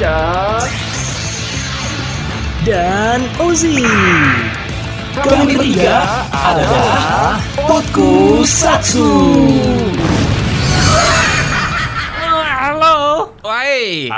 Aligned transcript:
Nika 0.00 0.64
dan 2.64 3.20
Ozi. 3.36 3.84
Kami 5.12 5.60
bertiga 5.60 6.24
adalah 6.32 7.36
Potku 7.68 8.40
Satsu 8.40 9.12
Halo. 12.32 13.28
Woi. 13.44 14.08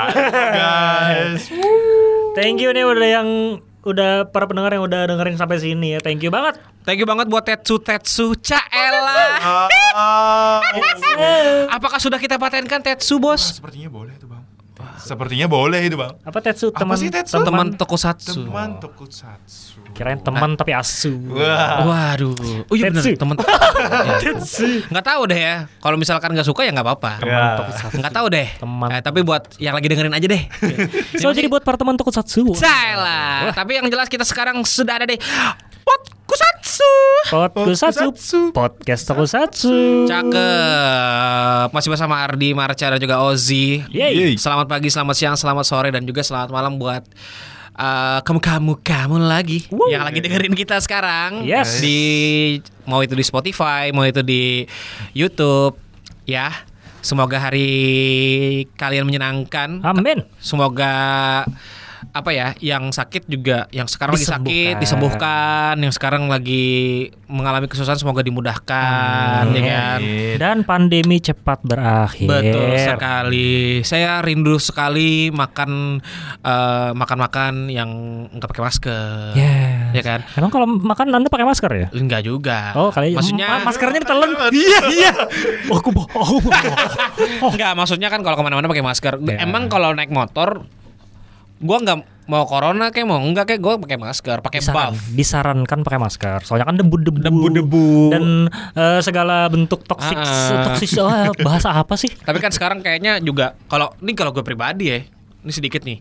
guys. 0.55 1.51
Thank 2.31 2.63
you 2.63 2.71
nih 2.71 2.87
udah 2.87 3.09
yang 3.19 3.59
udah 3.83 4.31
para 4.31 4.47
pendengar 4.47 4.71
yang 4.71 4.87
udah 4.87 5.03
dengerin 5.03 5.35
sampai 5.35 5.59
sini 5.59 5.87
ya. 5.95 5.99
Thank 5.99 6.23
you 6.23 6.31
banget. 6.31 6.63
Thank 6.87 7.03
you 7.03 7.07
banget 7.11 7.27
buat 7.27 7.43
Tetsu 7.43 7.83
Tetsu 7.83 8.39
Caela. 8.39 9.35
Ah, 9.99 10.63
Apakah 11.75 11.99
sudah 11.99 12.23
kita 12.23 12.39
patenkan 12.39 12.79
Tetsu, 12.79 13.19
Bos? 13.19 13.59
sepertinya 13.59 13.91
boleh. 13.91 14.12
Sepertinya 15.03 15.47
boleh 15.51 15.81
itu 15.83 15.99
bang. 15.99 16.15
Apa 16.23 16.39
Tetsu 16.39 16.71
Apa 16.71 16.87
teman 16.87 16.95
sih 16.95 17.11
Tetsu? 17.11 17.35
Teman 17.43 17.75
Tokusatsu. 17.75 18.47
Teman 18.47 18.79
tokusatsu. 18.79 19.83
Kirain 19.93 20.17
teman 20.17 20.55
tapi 20.57 20.73
asu. 20.73 21.13
Wah. 21.29 21.85
Waduh. 21.85 22.33
Oh 22.71 22.75
iya 22.75 22.89
Tetsu. 22.89 23.13
teman. 23.19 23.35
Tetsu. 24.23 24.87
Nggak 24.89 25.05
tahu 25.05 25.21
deh 25.29 25.39
ya. 25.39 25.55
Kalau 25.83 25.97
misalkan 25.99 26.31
nggak 26.33 26.47
suka 26.47 26.63
ya 26.63 26.71
nggak 26.71 26.87
apa-apa. 26.87 27.11
Ya. 27.21 27.43
Nggak 27.93 28.13
tahu 28.15 28.25
deh. 28.31 28.47
Teman. 28.57 28.89
Eh, 28.89 29.01
tapi 29.03 29.19
buat 29.21 29.43
yang 29.59 29.75
lagi 29.75 29.87
dengerin 29.91 30.15
aja 30.15 30.27
deh. 30.27 30.43
So 31.21 31.29
jadi 31.29 31.45
buat 31.51 31.61
para 31.61 31.77
teman 31.77 31.99
Tokusatsu. 31.99 32.55
Salah. 32.57 33.51
Tapi 33.53 33.77
yang 33.77 33.87
jelas 33.91 34.07
kita 34.09 34.25
sekarang 34.25 34.63
sudah 34.65 34.97
ada 35.03 35.05
di 36.33 36.39
Potkusatsu. 36.41 36.91
Tokusatsu. 37.29 38.39
Podcast 38.57 39.03
Tokusatsu. 39.05 40.09
Cakep. 40.09 41.67
Masih 41.69 41.89
bersama 41.93 42.25
Ardi, 42.25 42.57
Marca 42.57 42.89
dan 42.89 42.97
juga 42.97 43.21
Ozi. 43.21 43.85
Yeay. 43.93 44.33
Selamat 44.41 44.65
pagi, 44.65 44.89
selamat 44.89 45.15
siang, 45.15 45.35
selamat 45.37 45.65
sore 45.65 45.93
dan 45.93 46.01
juga 46.09 46.25
selamat 46.25 46.49
malam 46.49 46.81
buat 46.81 47.05
uh, 47.77 48.19
kamu-kamu 48.25 48.81
kamu 48.81 49.17
lagi 49.21 49.69
yang 49.93 50.01
lagi 50.05 50.19
dengerin 50.25 50.57
kita 50.57 50.81
sekarang 50.81 51.45
Yes. 51.45 51.77
di 51.77 51.97
mau 52.89 53.05
itu 53.05 53.13
di 53.13 53.21
Spotify, 53.25 53.93
mau 53.93 54.05
itu 54.05 54.25
di 54.25 54.65
YouTube 55.13 55.77
ya. 56.25 56.49
Semoga 57.03 57.35
hari 57.35 57.67
kalian 58.79 59.03
menyenangkan. 59.05 59.83
Amin. 59.83 60.23
Semoga 60.39 61.43
apa 62.11 62.29
ya 62.29 62.47
yang 62.59 62.89
sakit 62.89 63.25
juga 63.25 63.65
yang 63.69 63.87
sekarang 63.87 64.13
lagi 64.13 64.27
sakit 64.27 64.75
Disembuhkan. 64.75 65.75
yang 65.77 65.93
sekarang 65.93 66.27
lagi 66.27 66.65
mengalami 67.25 67.65
kesusahan 67.65 67.95
semoga 67.95 68.21
dimudahkan 68.21 69.43
ya 69.49 69.61
kan 69.63 69.99
Dan 70.33 70.57
pandemi 70.63 71.17
cepat 71.17 71.61
berakhir. 71.63 72.27
Betul 72.27 72.73
sekali. 72.75 73.81
Saya 73.81 74.19
rindu 74.19 74.57
sekali 74.57 75.29
makan 75.29 76.01
eh, 76.39 76.91
makan-makan 76.93 77.69
yang 77.69 77.89
nggak 78.29 78.49
pakai 78.49 78.63
masker. 78.63 79.33
Yes. 79.37 79.93
Ya 79.93 80.01
kan? 80.01 80.19
Emang 80.35 80.49
kalau 80.49 80.65
makan 80.65 81.13
Anda 81.13 81.29
pakai 81.29 81.45
masker 81.45 81.71
ya? 81.71 81.87
Enggak 81.93 82.25
juga. 82.25 82.73
Oh, 82.73 82.89
kali 82.89 83.13
maksudnya 83.13 83.61
ma- 83.61 83.69
maskernya 83.69 84.01
ditelan. 84.01 84.29
Iya, 84.49 84.79
iya. 84.89 85.11
Oh, 85.69 85.77
aku 85.77 85.89
bohong. 85.93 86.43
enggak, 87.53 87.71
maksudnya 87.77 88.09
kan 88.09 88.25
kalau 88.25 88.35
ke 88.35 88.43
mana-mana 88.43 88.65
pakai 88.65 88.85
masker. 88.85 89.13
Ya. 89.21 89.45
Emang 89.45 89.69
kalau 89.69 89.93
naik 89.93 90.09
motor 90.09 90.65
gua 91.61 91.77
nggak 91.81 91.97
mau 92.23 92.47
corona 92.47 92.87
kayak 92.87 93.03
mau 93.03 93.19
enggak 93.19 93.51
kayak 93.51 93.61
gua 93.61 93.75
pakai 93.75 93.99
masker, 93.99 94.37
pakai 94.39 94.59
Disaran, 94.63 94.95
buff. 94.95 95.03
disarankan 95.11 95.79
pakai 95.83 95.99
masker. 95.99 96.39
Soalnya 96.47 96.65
kan 96.71 96.79
debu-debu. 96.79 97.19
Debu-debu. 97.19 97.85
Dan 98.15 98.47
eh, 98.73 98.99
segala 99.03 99.51
bentuk 99.51 99.83
toksik 99.83 100.15
Ah. 100.15 100.71
toksis 100.71 100.95
oh, 100.97 101.35
bahasa 101.43 101.75
apa 101.75 101.99
sih? 101.99 102.09
Tapi 102.09 102.39
kan 102.39 102.49
sekarang 102.49 102.79
kayaknya 102.79 103.19
juga 103.19 103.59
kalau 103.67 103.91
ini 103.99 104.15
kalau 104.15 104.31
gue 104.31 104.41
pribadi 104.41 104.87
ya, 104.87 105.03
ini 105.43 105.51
sedikit 105.51 105.83
nih. 105.83 105.99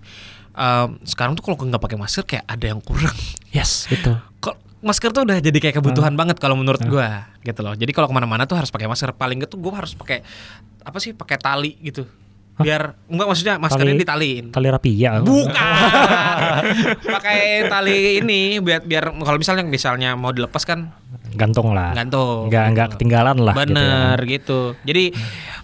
Em, 0.52 1.00
sekarang 1.02 1.32
tuh 1.32 1.42
kalau 1.42 1.56
gue 1.56 1.64
nggak 1.64 1.80
pakai 1.80 1.98
masker 1.98 2.22
kayak 2.22 2.44
ada 2.46 2.64
yang 2.70 2.80
kurang. 2.84 3.16
Yes, 3.50 3.88
betul. 3.88 4.20
Kok 4.38 4.56
masker 4.80 5.10
tuh 5.10 5.22
udah 5.24 5.38
jadi 5.38 5.58
kayak 5.58 5.80
kebutuhan 5.80 6.12
banget 6.14 6.36
kalau 6.36 6.54
menurut 6.56 6.82
gua 6.84 7.28
gitu 7.40 7.60
loh. 7.60 7.72
Jadi 7.72 7.90
kalau 7.90 8.08
ke 8.08 8.14
mana-mana 8.14 8.44
tuh 8.44 8.56
harus 8.56 8.68
pakai 8.68 8.86
masker. 8.86 9.12
Paling 9.12 9.42
tuh 9.44 9.56
gua 9.56 9.80
harus 9.82 9.92
pakai 9.92 10.22
apa 10.82 10.98
sih? 10.98 11.12
Pakai 11.14 11.36
tali 11.36 11.76
gitu. 11.80 12.04
Biar 12.62 12.82
enggak 13.06 13.26
maksudnya 13.28 13.54
maskernya 13.58 13.92
Tali- 13.92 14.02
ditaliin. 14.02 14.44
Tali 14.50 14.68
rapi 14.68 14.90
ya. 14.94 15.18
Bukan. 15.18 15.52
pakai 17.14 17.66
tali 17.66 18.18
ini 18.18 18.40
biar 18.58 18.82
biar 18.82 19.12
kalau 19.12 19.38
misalnya 19.38 19.64
misalnya 19.64 20.14
mau 20.14 20.30
dilepas 20.30 20.62
kan 20.62 20.90
Gantung 21.32 21.72
lah. 21.72 21.96
gantung. 21.96 22.48
Nggak 22.48 22.64
nggak 22.72 22.88
ketinggalan 22.96 23.36
lah. 23.40 23.54
gitu 23.56 23.60
ya. 23.60 23.66
Bener 23.66 24.16
gitu. 24.28 24.60
Jadi 24.84 25.04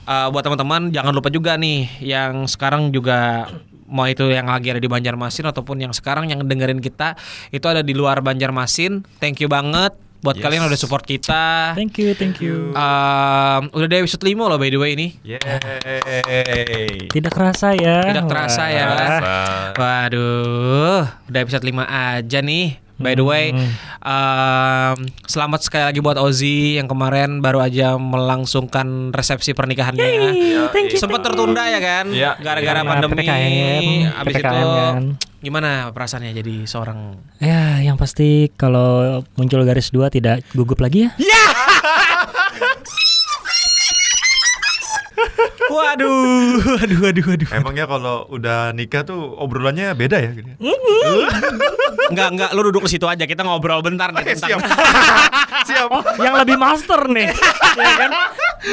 uh, 0.04 0.28
buat 0.28 0.40
teman-teman 0.40 0.88
jangan 0.90 1.12
lupa 1.12 1.28
juga 1.28 1.60
nih 1.60 1.88
yang 2.00 2.48
sekarang 2.48 2.88
juga 2.88 3.48
mau 3.88 4.04
itu 4.04 4.28
yang 4.28 4.48
lagi 4.48 4.68
ada 4.68 4.80
di 4.80 4.88
Banjarmasin 4.88 5.48
ataupun 5.48 5.80
yang 5.80 5.92
sekarang 5.92 6.28
yang 6.28 6.44
dengerin 6.44 6.80
kita 6.80 7.16
itu 7.48 7.64
ada 7.64 7.80
di 7.80 7.92
luar 7.92 8.20
Banjarmasin. 8.20 9.04
Thank 9.20 9.40
you 9.40 9.48
banget 9.48 9.92
buat 10.18 10.34
Yes. 10.34 10.42
kalian 10.42 10.58
yang 10.60 10.70
udah 10.70 10.80
support 10.80 11.04
kita. 11.04 11.72
Thank 11.74 11.98
you, 11.98 12.10
thank 12.12 12.42
you. 12.42 12.74
Um, 12.74 13.70
udah 13.70 13.86
di 13.86 13.96
episode 13.98 14.22
5 14.22 14.50
loh 14.50 14.58
by 14.58 14.68
the 14.68 14.78
way 14.78 14.98
ini. 14.98 15.14
Yeay. 15.22 17.06
Tidak 17.06 17.30
kerasa 17.30 17.74
ya. 17.74 18.02
Tidak 18.02 18.26
terasa 18.26 18.62
ya. 18.66 18.86
Terasa. 18.90 19.38
Waduh, 19.78 21.02
udah 21.28 21.40
episode 21.40 21.64
5 21.64 21.86
aja 21.86 22.38
nih. 22.40 22.87
By 22.98 23.14
the 23.14 23.22
way, 23.22 23.54
um, 24.02 24.96
selamat 25.22 25.62
sekali 25.62 25.86
lagi 25.86 26.02
buat 26.02 26.18
Ozi 26.18 26.76
yang 26.76 26.90
kemarin 26.90 27.38
baru 27.38 27.62
aja 27.62 27.94
melangsungkan 27.94 29.14
resepsi 29.14 29.54
pernikahannya. 29.54 30.02
Thank 30.74 30.90
you. 30.90 30.98
Sempat 30.98 31.22
tertunda 31.22 31.62
ya 31.64 31.78
kan, 31.78 32.10
Iya. 32.10 32.34
gara-gara 32.36 32.82
Karena 32.82 32.90
pandemi. 32.90 33.22
PPKM, 33.22 33.82
Abis 34.18 34.34
PPKM 34.34 34.50
itu 34.50 34.66
kan. 34.66 35.02
gimana 35.38 35.70
perasaannya 35.94 36.34
jadi 36.34 36.66
seorang? 36.66 36.98
Ya, 37.38 37.78
yang 37.80 37.94
pasti 37.94 38.50
kalau 38.52 39.22
muncul 39.38 39.62
garis 39.62 39.94
dua 39.94 40.10
tidak 40.10 40.42
gugup 40.50 40.82
lagi 40.82 41.06
ya. 41.06 41.10
Waduh, 45.68 46.64
waduh, 46.64 46.98
waduh, 47.04 47.24
waduh. 47.28 47.48
Emangnya 47.52 47.84
kalau 47.84 48.24
udah 48.32 48.72
nikah 48.72 49.04
tuh 49.04 49.36
obrolannya 49.36 49.92
beda 49.92 50.16
ya? 50.16 50.30
Gini? 50.32 50.56
Enggak, 52.08 52.28
enggak, 52.32 52.50
lu 52.56 52.60
duduk 52.72 52.88
di 52.88 52.96
situ 52.96 53.04
aja. 53.04 53.24
Kita 53.28 53.44
ngobrol 53.44 53.84
bentar 53.84 54.08
nih 54.10 54.24
Oke, 54.24 54.32
tentang 54.32 54.58
siap. 54.58 54.60
siap. 55.68 55.88
Oh, 55.92 56.02
yang 56.24 56.34
lebih 56.40 56.56
master 56.56 57.04
nih, 57.12 57.28
ya 57.78 57.94
kan? 58.00 58.10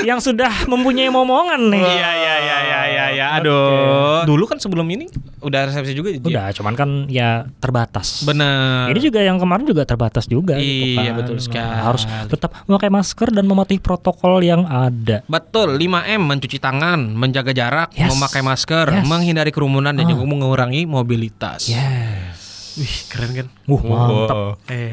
Yang 0.08 0.20
sudah 0.32 0.52
mempunyai 0.72 1.12
momongan 1.12 1.62
nih. 1.68 1.84
Iya, 1.84 2.12
iya, 2.16 2.36
iya, 2.40 2.58
iya, 2.64 2.80
iya, 3.08 3.16
iya. 3.16 3.28
Aduh. 3.38 4.24
Dulu 4.26 4.44
kan 4.46 4.58
sebelum 4.58 4.88
ini 4.88 5.06
udah 5.40 5.68
resepsi 5.68 5.92
juga. 5.92 6.10
Ji? 6.10 6.20
Udah, 6.22 6.50
cuman 6.52 6.74
kan 6.74 6.90
ya 7.06 7.46
terbatas. 7.56 8.22
Bener. 8.22 8.90
Ini 8.90 9.00
juga 9.00 9.20
yang 9.20 9.36
kemarin 9.36 9.64
juga 9.64 9.84
terbatas 9.84 10.26
juga. 10.26 10.56
gitu 10.56 10.98
Iya, 10.98 11.12
kan. 11.12 11.16
betul 11.20 11.38
sekali. 11.38 11.66
Nah, 11.68 11.84
harus 11.84 12.04
tetap 12.26 12.52
memakai 12.64 12.90
masker 12.90 13.30
dan 13.30 13.46
mematuhi 13.46 13.78
protokol 13.78 14.40
yang 14.40 14.64
ada. 14.64 15.22
Betul, 15.26 15.76
5M 15.76 16.22
mencuci 16.22 16.58
tangan, 16.58 17.12
menjaga 17.12 17.52
jarak, 17.52 17.90
Yes. 17.92 18.10
memakai 18.10 18.42
masker, 18.42 18.88
Yes. 18.92 19.06
menghindari 19.06 19.50
kerumunan 19.50 19.92
dan 19.92 20.06
Ah. 20.06 20.10
juga 20.10 20.24
mengurangi 20.24 20.86
mobilitas. 20.86 21.68
Yes. 21.68 22.76
Wih, 22.76 22.96
keren 23.08 23.32
kan? 23.34 23.48
Uh, 23.66 23.82
mantap. 23.82 24.36
Wow. 24.36 24.50
Eh, 24.68 24.92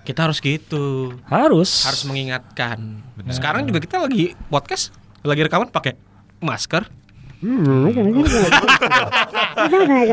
kita 0.00 0.22
harus 0.22 0.38
gitu, 0.38 1.14
Harus. 1.24 1.84
harus 1.84 2.02
mengingatkan. 2.02 2.98
Sekarang 3.28 3.62
juga 3.62 3.78
kita 3.78 3.98
lagi 3.98 4.32
podcast, 4.46 4.90
lagi 5.20 5.40
rekaman 5.40 5.68
pakai 5.68 5.94
masker. 6.40 6.88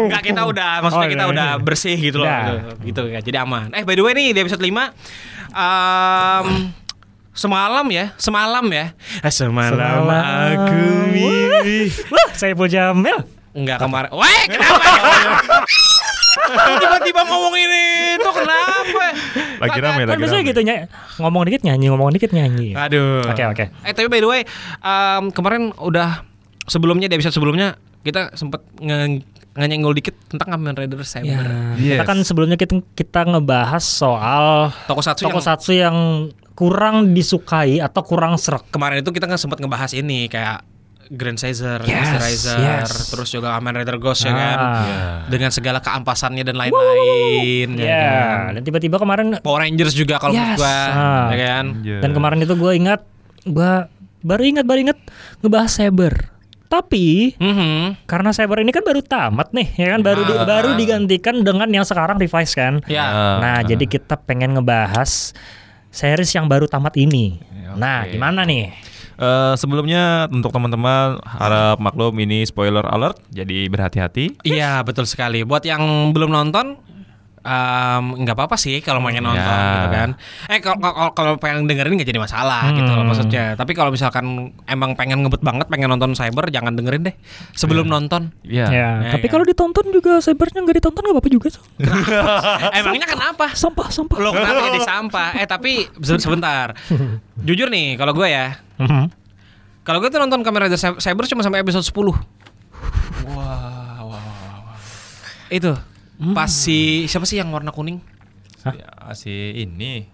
Enggak 0.07 0.23
kita 0.23 0.47
udah 0.47 0.79
maksudnya 0.79 1.07
Oh, 1.07 1.11
kita 1.11 1.25
iya. 1.27 1.31
udah 1.35 1.49
bersih 1.59 1.97
gitu 1.99 2.23
loh 2.23 2.27
Udah. 2.27 2.79
gitu 2.83 3.01
ya 3.11 3.19
jadi 3.19 3.43
aman. 3.43 3.75
Eh 3.75 3.83
by 3.83 3.99
the 3.99 4.03
way 4.03 4.15
nih 4.15 4.31
di 4.31 4.39
episode 4.39 4.63
5 4.63 4.71
um, 5.51 6.71
semalam 7.35 7.85
ya, 7.91 8.15
semalam 8.17 8.65
ya. 8.71 8.95
Eh, 9.21 9.33
semalam, 9.33 9.75
Semalam. 9.75 10.07
aku 10.55 10.79
mimpi. 11.13 11.91
Wah, 12.09 12.29
saya 12.33 12.55
Jamil. 12.55 13.17
Enggak 13.57 13.81
kemarin. 13.81 14.09
Weh, 14.13 14.41
kenapa? 14.49 14.85
Tiba-tiba 16.77 17.21
ngomongin 17.23 17.69
itu 18.15 18.29
kenapa? 18.31 19.05
Lagi 19.57 19.79
rame, 19.79 20.01
Kan 20.01 20.07
lagi 20.07 20.19
biasanya 20.19 20.41
rame. 20.41 20.49
gitu 20.49 20.59
ny 20.61 20.73
ngomong 21.17 21.43
dikit 21.43 21.61
nyanyi, 21.63 21.85
ngomong 21.87 22.09
dikit 22.11 22.31
nyanyi. 22.31 22.69
Aduh. 22.73 23.25
Oke, 23.25 23.43
oke. 23.43 23.65
Eh 23.81 23.91
tapi 23.91 24.07
by 24.07 24.19
the 24.19 24.29
way, 24.29 24.41
um, 24.79 25.29
kemarin 25.29 25.73
udah 25.75 26.21
sebelumnya 26.63 27.07
di 27.07 27.15
episode 27.15 27.33
sebelumnya 27.33 27.75
kita 28.01 28.31
sempet 28.33 28.61
nge 28.77 29.19
nyenggol 29.57 29.91
dikit 29.91 30.13
tentang 30.27 30.53
Kamen 30.53 30.77
Rider 30.77 30.95
Ya, 30.95 31.07
Saber. 31.07 31.45
kita 31.75 31.97
Yes. 31.97 32.05
kan 32.05 32.17
sebelumnya 32.21 32.55
kita 32.55 32.77
kita 32.93 33.25
ngebahas 33.25 33.81
soal 33.81 34.69
Tokusatsu 34.85 35.25
yang 35.25 35.33
tokusatsu 35.33 35.71
yang 35.73 35.97
kurang 36.53 37.13
disukai 37.13 37.77
atau 37.77 38.01
kurang 38.01 38.37
serak. 38.37 38.69
kemarin 38.69 39.01
itu 39.01 39.09
kita 39.09 39.25
kan 39.25 39.35
sempat 39.35 39.57
ngebahas 39.57 39.93
ini 39.93 40.25
kayak 40.25 40.61
Grand 41.09 41.35
Caesar, 41.35 41.79
Yes, 41.81 42.07
Master 42.11 42.57
yes. 42.59 42.89
terus 43.07 43.29
juga 43.29 43.53
Kamen 43.53 43.73
Rider 43.75 43.95
Ghost 43.95 44.23
ya 44.23 44.31
kan. 44.31 44.57
Ah. 44.57 44.83
Dengan 45.25 45.49
segala 45.49 45.79
keampasannya 45.79 46.43
dan 46.43 46.55
lain-lain 46.55 47.69
ya 47.73 47.85
Ya, 47.85 48.03
kan. 48.03 48.55
dan 48.55 48.61
tiba-tiba 48.61 48.97
kemarin 48.97 49.39
Power 49.39 49.61
Rangers 49.61 49.91
juga 49.91 50.17
kalau 50.17 50.31
menurut 50.31 50.53
Yes. 50.53 50.59
gua 50.59 50.75
Ah. 50.87 51.25
ya 51.29 51.37
kan. 51.39 51.65
Iya. 51.79 51.97
dan 51.99 52.11
kemarin 52.11 52.39
itu 52.39 52.53
gue 52.53 52.71
ingat 52.73 53.01
gue 53.41 53.71
baru 54.19 54.43
ingat 54.43 54.65
baru 54.65 54.79
ingat 54.83 54.99
ngebahas 55.39 55.71
Saber. 55.71 56.13
Tapi 56.67 57.31
Mhm. 57.33 58.03
karena 58.03 58.35
cyber 58.35 58.59
ini 58.59 58.71
kan 58.71 58.83
baru 58.83 58.99
tamat 58.99 59.55
nih, 59.55 59.71
ya 59.73 59.87
kan 59.87 60.03
baru 60.03 60.21
di- 60.21 60.35
Ah. 60.35 60.43
baru 60.43 60.75
digantikan 60.75 61.39
dengan 61.39 61.71
yang 61.71 61.87
sekarang 61.87 62.19
revise 62.19 62.51
kan. 62.51 62.83
Ya. 62.85 63.39
Nah, 63.39 63.63
jadi 63.63 63.87
kita 63.87 64.19
pengen 64.19 64.51
ngebahas 64.51 65.31
series 65.87 66.27
yang 66.29 66.45
baru 66.45 66.67
tamat 66.67 66.99
ini. 66.99 67.39
Ya, 67.55 67.71
Nah, 67.71 68.03
oke. 68.03 68.11
gimana 68.11 68.43
nih? 68.43 68.75
Eh, 69.17 69.53
sebelumnya 69.57 70.29
untuk 70.29 70.53
teman-teman 70.53 71.17
harap 71.25 71.81
maklum 71.81 72.13
ini 72.21 72.45
spoiler 72.45 72.85
alert, 72.85 73.17
jadi 73.33 73.65
berhati-hati. 73.65 74.45
Iya 74.45 74.85
betul 74.85 75.09
sekali. 75.09 75.41
Buat 75.41 75.65
yang 75.65 76.13
belum 76.13 76.29
nonton 76.29 76.77
nggak 77.47 78.35
apa-apa 78.35 78.55
sih 78.55 78.79
kalau 78.79 78.99
pengen 78.99 79.23
nonton 79.23 79.39
Ya. 79.39 79.71
gitu 79.73 79.87
kan. 79.89 80.09
Eh 80.45 80.59
kalau 80.59 80.77
kalau- 81.11 81.37
pengen 81.37 81.63
dengerin 81.63 81.95
nggak 81.95 82.05
jadi 82.05 82.19
masalah 82.19 82.71
gitu 82.71 82.87
loh 82.87 83.01
Hmm. 83.01 83.09
maksudnya. 83.09 83.45
Tapi 83.53 83.71
kalau 83.71 83.87
misalkan 83.87 84.25
emang 84.63 84.93
pengen 84.93 85.21
ngebut 85.21 85.39
banget 85.39 85.67
pengen 85.67 85.87
nonton 85.87 86.11
cyber 86.11 86.47
jangan 86.47 86.73
dengerin 86.73 87.07
deh 87.07 87.15
sebelum 87.53 87.85
nonton. 87.85 88.35
Iya. 88.41 88.67
Ya, 88.67 88.89
Ya, 88.99 89.11
tapi 89.11 89.25
ya. 89.25 89.31
kalau 89.31 89.43
ditonton 89.43 89.85
juga 89.89 90.19
cybernya 90.19 90.59
nggak 90.59 90.77
ditonton 90.77 91.01
nggak 91.01 91.15
apa-apa 91.15 91.29
juga. 91.29 91.47
Sob. 91.49 91.63
Emangnya 92.77 93.07
kenapa? 93.07 93.53
Sampah, 93.53 93.87
sampah. 93.87 94.17
Lo 94.17 94.31
kenapa 94.31 94.67
jadi 94.67 94.81
sampah? 94.81 95.29
Eh 95.35 95.45
tapi 95.45 95.87
se- 95.97 96.19
sebentar. 96.19 96.75
Jujur 97.39 97.67
nih 97.67 97.95
kalau 97.95 98.11
gue 98.11 98.27
ya, 98.27 98.59
Mhm. 98.75 99.07
kalau 99.81 99.97
gue 99.97 100.09
tuh 100.09 100.17
nonton 100.17 100.41
Kamen 100.41 100.67
Rider 100.67 100.75
Cy- 100.75 100.99
Cyber 100.99 101.23
cuma 101.25 101.41
sampai 101.41 101.61
episode 101.61 101.85
10. 101.85 102.17
Itu 105.47 105.71
pas 106.33 106.47
si 106.47 106.77
siapa 107.05 107.23
sih 107.23 107.37
yang 107.37 107.49
warna 107.49 107.69
kuning? 107.69 108.01
Ya, 108.63 108.89
si 109.13 109.31
ini. 109.55 110.09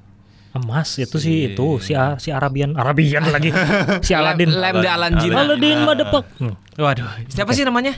Emas 0.53 0.85
itu 0.95 1.17
Si- 1.17 1.25
sih 1.25 1.38
itu 1.50 1.81
si 1.81 1.91
A- 1.91 2.15
si 2.15 2.29
Arabian 2.29 2.77
Arabian 2.77 3.25
lagi 3.25 3.50
si 4.00 4.13
Aladin. 4.19 4.53
Lem, 4.53 4.75
de 4.77 4.88
Alanjina. 4.88 5.41
Aladin 5.41 5.79
Madepok. 5.81 6.25
Hmm. 6.38 6.53
Waduh, 6.75 7.09
siapa 7.27 7.51
sih 7.51 7.63
namanya? 7.63 7.97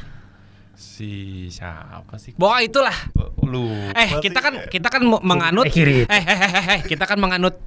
Si 0.74 1.12
siapa 1.50 2.16
sih? 2.16 2.32
Pokoknya 2.34 2.64
itulah. 2.64 2.98
Lu. 3.44 3.68
Eh, 3.92 4.10
kita 4.20 4.40
kan 4.40 4.54
kita 4.66 4.88
kan 4.88 5.04
menganut 5.04 5.68
Eh, 5.68 5.76
eh, 5.76 6.08
eh, 6.08 6.24
eh, 6.24 6.40
eh, 6.40 6.66
eh, 6.70 6.80
kita 6.82 7.04
kan 7.04 7.16
menganut 7.16 7.60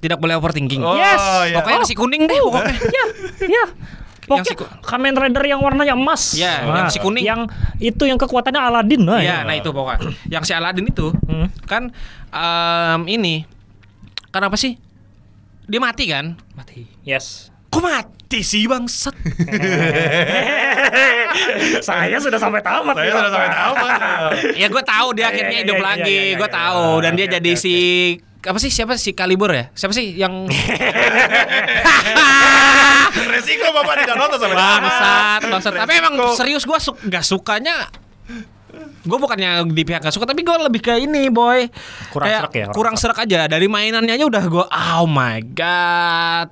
tidak 0.00 0.16
boleh 0.16 0.32
overthinking. 0.32 0.80
Oh, 0.80 0.96
Yes. 0.96 1.20
iya. 1.46 1.60
Pokoknya 1.60 1.84
si 1.84 1.92
kuning 1.92 2.24
deh 2.24 2.38
pokoknya. 2.38 2.72
Ya, 2.80 3.04
ya. 3.44 3.64
Pokoknya 4.30 4.46
si 4.46 4.54
ku- 4.54 4.70
Kamen 4.80 5.12
Rider 5.12 5.42
yang 5.44 5.58
warnanya 5.58 5.92
emas. 5.92 6.32
Ya, 6.32 6.62
Nah, 6.62 6.76
yang 6.78 6.88
si 6.88 6.98
kuning. 6.98 7.20
Yang 7.20 7.50
itu 7.78 8.02
yang 8.04 8.14
kekuatannya 8.16 8.62
Aladin. 8.62 9.02
Nah, 9.02 9.18
Iya, 9.18 9.42
nah 9.42 9.52
itu 9.52 9.68
pokoknya. 9.68 10.14
Yang 10.28 10.44
si 10.44 10.52
Aladin 10.52 10.86
itu 10.86 11.10
Hmm. 11.26 11.50
kan 11.64 11.90
em, 12.30 13.00
ini 13.08 13.42
kan 14.28 14.40
apa 14.40 14.54
sih? 14.54 14.78
Dia 15.66 15.78
mati 15.78 16.06
kan? 16.06 16.38
Mati. 16.52 16.86
Yes. 17.02 17.50
Kok 17.68 17.80
mati 17.80 18.40
sih 18.40 18.64
bangsat? 18.64 19.14
Saya 21.80 22.16
sudah 22.18 22.38
sampai 22.38 22.60
tamat. 22.60 22.94
Saya 22.96 23.10
sudah 23.12 23.30
sampai 23.30 23.50
tamat. 23.50 23.90
ya 24.54 24.66
gue 24.66 24.82
tahu 24.84 25.08
dia 25.12 25.22
Iya, 25.22 25.28
akhirnya 25.28 25.50
iya, 25.52 25.64
hidup 25.64 25.76
iya, 25.76 25.84
lagi, 25.84 26.10
iya, 26.12 26.22
iya, 26.24 26.34
gue 26.36 26.48
iya. 26.48 26.56
tahu 26.56 26.84
dan 27.00 27.12
dia 27.14 27.26
jadi 27.28 27.52
si 27.54 27.74
apa 28.40 28.56
sih? 28.56 28.72
Siapa 28.72 28.96
sih? 28.96 29.12
Kalibur 29.12 29.52
ya? 29.52 29.68
Siapa 29.76 29.92
sih 29.92 30.16
yang 30.16 30.48
Resiko 33.34 33.66
Bapak 33.74 34.06
tidak 34.06 34.16
nonton 34.16 34.38
sampai 34.38 34.56
bangsat, 34.56 35.40
bangsat. 35.50 35.72
Tapi 35.76 35.92
emang 35.98 36.14
serius 36.34 36.64
gue 36.64 36.78
su 36.80 36.92
gak 37.06 37.24
sukanya 37.26 37.90
Gue 39.02 39.18
bukannya 39.18 39.66
di 39.72 39.82
pihak 39.82 40.00
gak 40.00 40.14
suka 40.14 40.30
Tapi 40.30 40.46
gue 40.46 40.56
lebih 40.62 40.80
ke 40.80 40.94
ini 41.02 41.26
boy. 41.28 41.66
Kurang 42.14 42.26
Kayak 42.28 42.40
serak 42.40 42.52
ya, 42.54 42.64
kurang 42.70 42.76
Kurang 42.76 42.96
serak. 42.96 43.18
aja. 43.26 43.40
Dari 43.50 43.66
mainannya 43.66 44.14
aja 44.14 44.24
udah 44.24 44.44
gue 44.46 44.64
Oh 44.70 45.04
my 45.04 45.38
god 45.52 46.48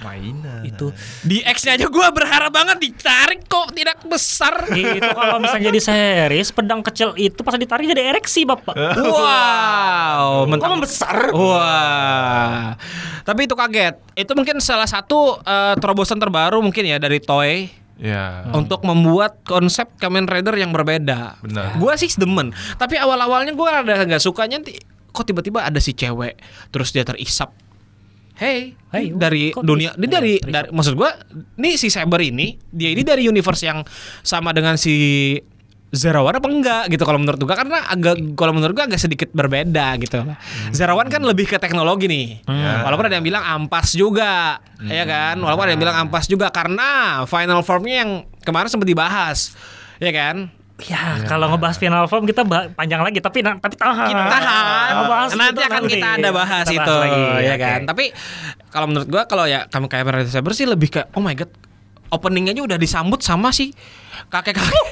mainan. 0.00 0.64
Itu 0.64 0.96
Di 1.20 1.44
X-nya 1.44 1.76
aja 1.76 1.86
gue 1.86 2.06
berharap 2.08 2.48
banget 2.48 2.80
ditarik 2.80 3.44
kok 3.44 3.76
tidak 3.76 4.00
besar 4.08 4.72
itu 4.72 5.04
kalau 5.12 5.36
misalnya 5.36 5.68
jadi 5.68 5.80
series 5.80 6.48
pedang 6.50 6.80
kecil 6.80 7.12
itu 7.14 7.36
pas 7.44 7.54
ditarik 7.54 7.84
jadi 7.84 8.16
ereksi 8.16 8.48
bapak. 8.48 8.72
Wow, 9.12 10.44
Kok 10.44 10.48
mentang 10.48 10.70
membesar? 10.78 11.16
Wah, 11.32 12.74
tapi 13.22 13.44
itu 13.44 13.54
kaget. 13.54 13.94
Itu 14.14 14.32
mungkin 14.32 14.58
salah 14.58 14.88
satu 14.88 15.38
eh, 15.42 15.74
terobosan 15.78 16.18
terbaru 16.18 16.58
mungkin 16.60 16.86
ya 16.86 16.96
dari 16.96 17.20
Toei 17.20 17.82
Ya. 18.02 18.50
untuk 18.50 18.82
membuat 18.82 19.46
konsep 19.46 19.86
Kamen 19.94 20.26
Rider 20.26 20.58
yang 20.58 20.74
berbeda. 20.74 21.38
Benar. 21.38 21.78
Gua 21.78 21.94
sih 21.94 22.10
demen, 22.18 22.50
tapi 22.74 22.98
awal-awalnya 22.98 23.54
gua 23.54 23.78
rada 23.78 23.94
nggak 24.02 24.18
sukanya 24.18 24.58
kok 25.14 25.22
tiba-tiba 25.22 25.62
ada 25.62 25.78
si 25.78 25.94
cewek 25.94 26.34
terus 26.74 26.90
dia 26.90 27.06
terisap. 27.06 27.54
Hey, 28.32 28.74
Hey, 28.92 29.08
dari 29.12 29.52
kok 29.56 29.64
dunia, 29.64 29.96
dia 29.96 30.08
dari, 30.20 30.36
Terisap. 30.36 30.52
dari, 30.52 30.68
maksud 30.72 30.94
gua, 30.96 31.16
nih 31.56 31.80
si 31.80 31.88
Cyber 31.88 32.20
ini, 32.20 32.60
dia 32.68 32.92
ini 32.92 33.00
dari 33.00 33.24
universe 33.24 33.64
yang 33.64 33.80
sama 34.20 34.52
dengan 34.52 34.76
si 34.76 35.36
Zero 35.92 36.24
One 36.24 36.40
apa 36.40 36.48
enggak 36.48 36.82
gitu 36.88 37.04
kalau 37.04 37.20
menurut 37.20 37.36
gua 37.44 37.52
karena 37.52 37.84
agak 37.84 38.16
kalau 38.32 38.56
menurut 38.56 38.72
gua 38.72 38.88
agak 38.88 39.00
sedikit 39.00 39.28
berbeda 39.32 39.96
gitu. 40.00 40.24
Zero 40.72 40.96
One 40.96 41.12
kan 41.12 41.20
lebih 41.20 41.44
ke 41.48 41.60
teknologi 41.60 42.08
nih. 42.08 42.44
Ya. 42.48 42.84
Walaupun 42.88 43.12
ada 43.12 43.16
yang 43.20 43.24
bilang 43.24 43.44
ampas 43.44 43.92
juga, 43.92 44.60
ya 44.80 45.04
kan? 45.04 45.36
Walaupun 45.36 45.68
ada 45.68 45.72
yang 45.76 45.82
bilang 45.84 45.96
ampas 46.08 46.24
juga 46.28 46.48
karena 46.48 47.20
final 47.28 47.60
formnya 47.60 48.04
yang 48.04 48.24
kemarin 48.40 48.72
sempat 48.72 48.88
dibahas, 48.88 49.52
ya 50.00 50.12
kan? 50.12 50.48
Ya, 50.82 51.22
kalau 51.30 51.46
ngebahas 51.46 51.78
final 51.78 52.04
form 52.10 52.26
kita 52.26 52.42
panjang 52.74 53.02
lagi 53.02 53.22
tapi 53.22 53.42
tapi 53.42 53.74
tahan. 53.78 54.08
Kita 54.10 54.24
tahan. 54.26 54.90
Ngebahas 54.98 55.28
nanti 55.38 55.52
itu 55.54 55.62
akan 55.62 55.82
kita 55.86 56.08
ada 56.18 56.28
bahas 56.34 56.66
Kita 56.66 56.82
itu, 56.82 56.94
lagi, 56.98 57.22
ya 57.46 57.54
oke. 57.54 57.62
kan? 57.62 57.80
Tapi 57.86 58.04
kalau 58.68 58.86
menurut 58.90 59.06
gua 59.06 59.22
kalau 59.30 59.44
ya 59.46 59.70
kami 59.70 59.86
kayak 59.86 60.10
Rider 60.10 60.32
Saber 60.32 60.52
sih 60.52 60.66
lebih 60.66 60.90
ke 60.90 61.06
oh 61.14 61.22
my 61.22 61.38
god. 61.38 61.52
Openingnya 62.12 62.52
aja 62.52 62.68
udah 62.68 62.76
disambut 62.76 63.24
sama 63.24 63.56
si 63.56 63.72
kakek-kakek 64.28 64.84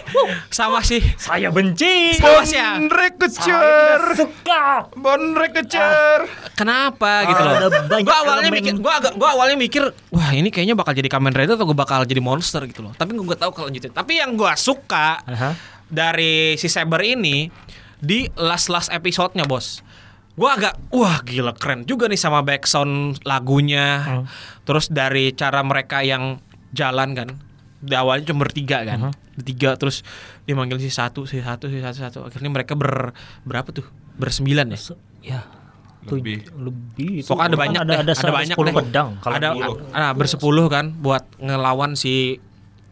sama 0.48 0.80
si 0.80 1.04
Saya 1.20 1.52
benci. 1.52 2.16
sama 2.16 2.48
si 2.48 2.56
ya. 2.56 2.80
Saya 2.80 3.12
kecer. 3.12 4.00
suka. 4.16 4.88
Bonrek 4.96 5.52
kecer. 5.52 6.24
Kenapa 6.56 7.28
gitu 7.28 7.42
loh? 7.44 7.68
Gua 8.00 8.16
awalnya 8.24 8.48
elemen. 8.48 8.64
mikir, 8.64 8.72
gua 8.80 9.04
agak, 9.04 9.12
gua 9.20 9.36
awalnya 9.36 9.60
mikir, 9.60 9.92
wah 10.08 10.32
ini 10.32 10.48
kayaknya 10.48 10.72
bakal 10.72 10.96
jadi 10.96 11.12
Kamen 11.12 11.36
Rider 11.36 11.60
atau 11.60 11.68
gua 11.68 11.84
bakal 11.84 12.08
jadi 12.08 12.24
monster 12.24 12.64
gitu 12.64 12.88
loh. 12.88 12.96
Tapi 12.96 13.12
gua 13.12 13.36
tahu 13.36 13.52
kalau 13.52 13.68
lanjutin. 13.68 13.92
Tapi 13.92 14.16
yang 14.16 14.32
gua 14.32 14.56
suka 14.56 15.20
Aha. 15.28 15.52
Dari 15.90 16.54
si 16.54 16.66
Saber 16.66 17.02
ini 17.02 17.50
di 17.96 18.30
last 18.34 18.66
last 18.66 18.88
episode-nya, 18.88 19.44
Bos. 19.44 19.82
Gua 20.32 20.56
agak 20.56 20.78
wah 20.88 21.20
gila 21.20 21.52
keren 21.52 21.84
juga 21.84 22.06
nih 22.06 22.16
sama 22.16 22.40
backsound 22.40 23.20
lagunya. 23.22 24.00
Hmm. 24.00 24.24
Terus 24.62 24.88
dari 24.88 25.30
cara 25.30 25.60
mereka 25.60 26.00
yang 26.00 26.40
jalan 26.70 27.12
kan. 27.12 27.28
Di 27.76 27.92
awalnya 27.92 28.24
cuma 28.26 28.44
bertiga 28.44 28.80
kan. 28.82 29.10
Hmm. 29.10 29.14
Bertiga 29.34 29.76
terus 29.76 30.00
dia 30.42 30.54
manggil 30.54 30.78
si 30.78 30.88
satu, 30.88 31.24
si 31.24 31.38
satu, 31.38 31.68
si 31.68 31.78
satu, 31.78 31.98
satu. 31.98 32.18
Akhirnya 32.22 32.48
mereka 32.48 32.72
ber 32.72 33.12
berapa 33.42 33.68
tuh? 33.68 33.84
Bersembilan 34.16 34.72
ya? 34.72 34.78
Se- 34.80 35.00
Ya. 35.20 35.44
Lebih. 36.00 36.48
Lebih. 36.56 37.20
itu 37.20 37.28
Pokoknya 37.28 37.52
ada 37.52 37.58
banyak 37.60 37.80
ada, 37.84 37.92
deh, 37.92 37.98
ada, 38.00 38.12
ada 38.16 38.32
banyak 38.32 38.56
10 38.56 38.72
pedang 38.72 39.08
kalau 39.20 39.34
ada 39.36 39.48
dulu. 39.52 39.72
ah, 39.92 40.12
bersepuluh 40.16 40.66
kan 40.66 40.96
buat 40.96 41.28
ngelawan 41.36 41.92
si 41.92 42.40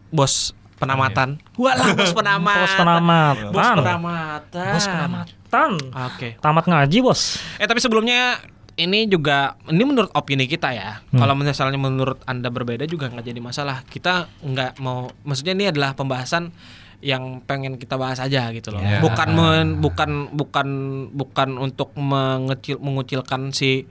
bos 0.09 0.53
penamatan. 0.79 1.37
Walah 1.53 1.91
bos 1.93 2.11
penamatan. 2.15 2.63
Bos 2.63 2.73
penamatan. 2.73 3.51
Bos 3.51 3.69
penamatan. 3.75 4.71
Bos 4.73 4.85
penamatan. 4.87 5.71
Oke. 6.09 6.29
Tamat 6.39 6.65
ngaji, 6.65 6.97
Bos. 7.03 7.37
Eh 7.59 7.67
tapi 7.67 7.77
sebelumnya 7.77 8.39
ini 8.79 9.11
juga 9.11 9.59
ini 9.67 9.83
menurut 9.83 10.07
opini 10.15 10.47
kita 10.47 10.71
ya. 10.71 11.03
Hmm. 11.11 11.19
Kalau 11.19 11.35
misalnya 11.35 11.75
menurut 11.75 12.23
anda 12.23 12.47
berbeda 12.47 12.87
juga 12.87 13.11
nggak 13.11 13.27
jadi 13.27 13.41
masalah. 13.43 13.83
Kita 13.83 14.31
nggak 14.39 14.79
mau. 14.79 15.11
Maksudnya 15.27 15.51
ini 15.51 15.67
adalah 15.67 15.91
pembahasan 15.93 16.55
yang 16.99 17.39
pengen 17.43 17.79
kita 17.79 17.95
bahas 17.95 18.19
aja 18.19 18.51
gitu 18.51 18.71
loh. 18.71 18.79
Ya. 18.83 18.99
Bukan 19.03 19.27
men- 19.35 19.79
bukan 19.79 20.31
bukan 20.31 20.67
bukan 21.11 21.49
untuk 21.55 21.91
mengecil 21.95 22.79
mengucilkan 22.79 23.51
si 23.51 23.87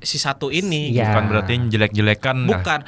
si 0.00 0.16
satu 0.20 0.52
ini. 0.52 0.92
Ya. 0.92 1.12
Bukan 1.12 1.24
berarti 1.32 1.52
jelek-jelekan. 1.68 2.36
lah. 2.44 2.60
Bukan. 2.60 2.80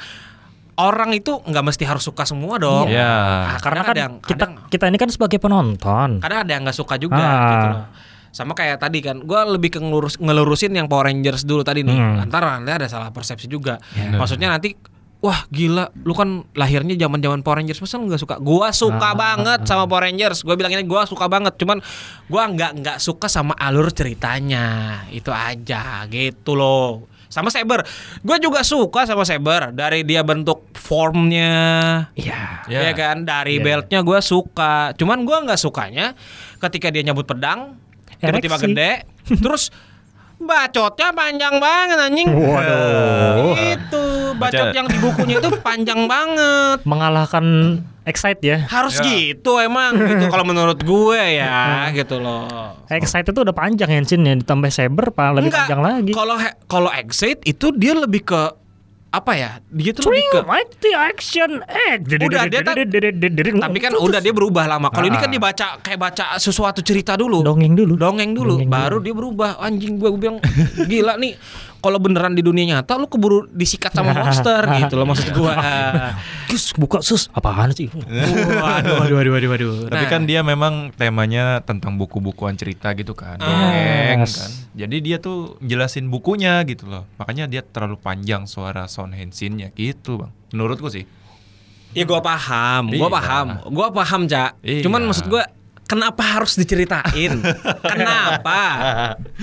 Orang 0.79 1.11
itu 1.11 1.35
nggak 1.37 1.59
mesti 1.61 1.83
harus 1.83 2.01
suka 2.01 2.23
semua 2.23 2.55
dong. 2.55 2.87
Iya. 2.87 3.03
Ya. 3.03 3.11
Nah, 3.51 3.59
Karena 3.59 3.81
kadang 3.81 3.83
kan 3.83 3.91
ada 3.91 4.01
yang 4.01 4.13
kita 4.17 4.31
kadang, 4.39 4.51
kita 4.71 4.83
ini 4.87 4.97
kan 4.97 5.09
sebagai 5.11 5.37
penonton. 5.37 6.09
kadang 6.17 6.39
ada 6.39 6.51
yang 6.51 6.63
nggak 6.63 6.77
suka 6.77 6.95
juga 6.95 7.19
Ah. 7.19 7.51
gitu 7.51 7.65
loh. 7.67 7.83
Sama 8.29 8.53
kayak 8.53 8.77
tadi 8.77 9.01
kan, 9.01 9.19
gue 9.19 9.39
lebih 9.49 9.73
ke 9.73 9.79
ngelurus, 9.79 10.15
ngelurusin 10.15 10.71
yang 10.71 10.85
Power 10.85 11.05
Rangers 11.05 11.43
dulu 11.43 11.61
tadi 11.61 11.81
nih. 11.81 11.91
Hmm. 11.91 12.23
Antara 12.23 12.55
nanti 12.55 12.71
ada 12.71 12.85
salah 12.85 13.09
persepsi 13.09 13.49
juga. 13.49 13.75
Ya. 13.91 14.13
Maksudnya 14.15 14.47
nanti, 14.47 14.77
wah 15.19 15.43
gila, 15.49 15.89
lu 15.99 16.13
kan 16.13 16.45
lahirnya 16.53 16.93
zaman 16.95 17.19
zaman 17.19 17.41
Power 17.41 17.59
Rangers, 17.59 17.81
masa 17.81 17.97
lu 17.97 18.05
nggak 18.05 18.21
suka? 18.21 18.35
Gua 18.37 18.69
suka 18.71 19.11
Ah. 19.11 19.17
banget 19.17 19.65
sama 19.65 19.83
Power 19.83 20.05
Rangers. 20.05 20.45
Gue 20.45 20.53
bilang 20.53 20.71
ini 20.71 20.85
gua 20.85 21.03
suka 21.03 21.25
banget, 21.25 21.57
cuman 21.57 21.81
gua 22.25 22.47
nggak 22.47 22.71
nggak 22.79 22.97
suka 23.01 23.25
sama 23.25 23.51
alur 23.57 23.89
ceritanya. 23.89 25.01
Itu 25.09 25.33
aja, 25.33 26.05
gitu 26.05 26.53
loh. 26.53 27.09
Sama 27.29 27.47
Saber, 27.47 27.85
gue 28.19 28.37
juga 28.41 28.65
suka 28.65 29.05
sama 29.05 29.21
Saber. 29.21 29.69
Dari 29.69 30.01
dia 30.01 30.25
bentuk 30.25 30.65
formnya, 30.73 31.53
Iya. 32.17 32.65
ya, 32.65 32.79
Ya. 32.83 32.93
kan? 32.93 33.21
Dari 33.21 33.55
Iya, 33.55 33.63
beltnya 33.63 33.99
gue 34.01 34.19
suka. 34.19 34.97
Cuman 34.97 35.21
gue 35.21 35.37
nggak 35.39 35.57
sukanya 35.57 36.17
ketika 36.57 36.89
dia 36.89 37.05
nyabut 37.05 37.23
pedang 37.23 37.77
tiba-tiba 38.17 38.57
gede 38.59 38.91
terus 39.45 39.69
bacotnya 40.35 41.11
panjang 41.11 41.55
banget 41.55 41.97
anjing. 42.01 42.29
Waduh. 42.33 43.53
itu 43.55 44.05
bacot 44.39 44.65
Baca- 44.65 44.73
yang 44.73 44.87
di 44.87 44.97
bukunya 44.97 45.35
itu 45.37 45.49
panjang 45.59 46.01
banget. 46.05 46.79
Mengalahkan 46.83 47.45
Excite 48.01 48.41
ya. 48.41 48.57
Harus 48.65 48.97
Ya. 48.97 49.05
gitu 49.05 49.59
emang 49.59 49.93
gitu 49.93 50.25
kalau 50.27 50.41
menurut 50.41 50.79
gue 50.79 51.21
ya 51.35 51.91
gitu 51.91 52.17
loh. 52.17 52.79
Excite 52.87 53.29
itu 53.29 53.39
udah 53.39 53.53
panjang 53.53 53.91
Henshin 53.91 54.23
ya 54.23 54.33
ditambah 54.33 54.69
Saber 54.69 55.11
pak 55.11 55.35
lebih 55.35 55.51
Enggak, 55.51 55.67
panjang 55.67 55.81
lagi. 55.83 56.11
Kalau 56.11 56.35
kalau 56.65 56.89
Exit 56.89 57.43
itu 57.43 57.69
dia 57.71 57.93
lebih 57.93 58.23
ke 58.23 58.41
apa 59.09 59.33
ya? 59.33 59.51
Dia 59.67 59.89
tuh 59.89 60.05
lebih 60.07 60.21
ke 60.31 60.41
Mighty 60.43 60.91
Action 60.93 61.65
X. 61.65 61.99
Udah, 62.15 62.45
dia 62.45 62.61
kan- 62.61 62.77
tapi 63.59 63.77
kan 63.79 63.93
udah 63.93 64.21
dia 64.21 64.29
berubah 64.29 64.65
lama. 64.65 64.89
Kalau 64.89 65.05
ini 65.05 65.17
kan 65.17 65.27
dia 65.27 65.41
baca 65.41 65.77
kayak 65.77 65.97
baca 65.99 66.37
sesuatu 66.37 66.81
cerita 66.81 67.13
dulu. 67.13 67.41
dongeng 67.41 67.73
dulu. 67.73 67.93
Dongeng 67.93 68.33
dulu, 68.33 68.61
baru 68.65 69.01
dia 69.01 69.13
berubah. 69.13 69.57
Anjing 69.59 69.97
gue 69.97 70.09
bilang 70.13 70.37
gila 70.79 71.17
nih. 71.17 71.33
Kalau 71.79 71.95
beneran 71.95 72.31
di 72.31 72.41
dunia 72.41 72.75
nyata 72.75 72.95
lu 72.95 73.05
keburu 73.05 73.47
disikat 73.47 73.91
sama 73.91 74.11
monster 74.19 74.67
gitu 74.77 74.93
loh 74.93 75.07
maksud 75.07 75.31
gua. 75.31 75.55
Gus 76.49 76.73
buka 76.73 76.99
sus 76.99 77.31
apaan 77.31 77.71
sih? 77.71 77.87
waduh, 77.87 78.99
waduh, 78.99 79.15
waduh, 79.15 79.31
waduh, 79.31 79.49
waduh. 79.49 79.71
Tapi 79.87 80.01
Nah, 80.01 80.09
kan 80.09 80.21
dia 80.23 80.41
memang 80.41 80.89
temanya 80.91 81.61
tentang 81.61 81.95
buku-bukuan 81.95 82.53
cerita 82.53 82.91
gitu 82.91 83.13
kan, 83.13 83.37
dongeng 83.37 84.19
Yes. 84.19 84.33
kan. 84.35 84.49
Jadi 84.75 84.97
dia 84.99 85.17
tuh 85.17 85.55
jelasin 85.61 86.07
bukunya 86.07 86.59
gitu 86.63 86.85
loh. 86.85 87.07
Makanya 87.15 87.45
dia 87.45 87.61
terlalu 87.61 87.95
panjang 87.95 88.43
suara 88.43 88.85
sound 88.85 89.13
Henshin-nya 89.13 89.69
gitu, 89.71 90.17
Bang. 90.17 90.31
Menurutku 90.49 90.89
sih. 90.89 91.05
Ya 91.89 92.03
gua 92.03 92.19
paham, 92.19 92.91
gua 92.91 93.07
Iya. 93.07 93.15
paham, 93.15 93.47
gua 93.69 93.87
paham 93.89 94.21
cak. 94.25 94.51
Iya. 94.59 94.81
Cuman 94.83 95.05
maksud 95.05 95.25
gua 95.25 95.45
kenapa 95.89 96.21
harus 96.21 96.53
diceritain? 96.53 97.41
kenapa? 97.97 98.61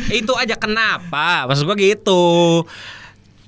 Itu 0.07 0.39
aja 0.39 0.55
kenapa? 0.55 1.51
Maksud 1.51 1.67
gua 1.67 1.75
gitu. 1.75 2.23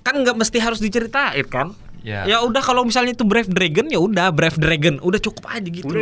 Kan 0.03 0.27
nggak 0.27 0.35
mesti 0.35 0.59
harus 0.59 0.83
diceritain 0.83 1.47
kan? 1.47 1.71
Ya. 2.03 2.25
Ya 2.25 2.37
udah 2.41 2.63
kalau 2.63 2.87
misalnya 2.87 3.13
itu 3.13 3.27
Brave 3.27 3.51
Dragon 3.51 3.91
ya 3.91 3.99
udah 3.99 4.31
Brave 4.31 4.57
Dragon, 4.57 5.03
udah 5.03 5.21
cukup 5.21 5.45
aja 5.51 5.67
gitu. 5.67 5.93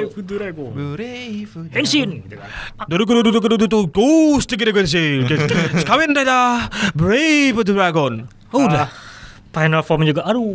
Henshin. 1.73 2.23
Dari 2.87 3.03
kudu 3.05 3.21
kudu 3.25 3.41
kudu 3.41 3.57
kudu 3.59 3.81
terus 3.91 4.45
tiga 4.45 4.69
dragon 4.69 4.87
sih. 4.87 5.25
Kamen 5.89 6.15
dah 6.15 6.69
Brave 6.95 7.59
Dragon. 7.65 8.29
Udah. 8.55 8.87
Ah, 8.87 8.91
Final 9.57 9.81
form 9.81 10.05
juga. 10.05 10.21
Aduh, 10.29 10.53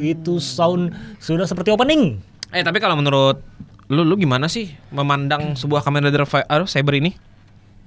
itu 0.00 0.40
sound 0.40 0.88
sudah 1.20 1.44
seperti 1.44 1.68
opening. 1.68 2.16
Eh 2.48 2.64
tapi 2.64 2.80
kalau 2.80 2.96
menurut 2.96 3.44
lu 3.90 4.02
lu 4.02 4.14
gimana 4.14 4.46
sih 4.46 4.70
memandang 4.90 5.54
sebuah 5.54 5.82
Kamen 5.82 6.06
Rider 6.06 6.24
Fi- 6.24 6.46
aduh, 6.46 6.68
Saber 6.68 7.00
ini? 7.00 7.14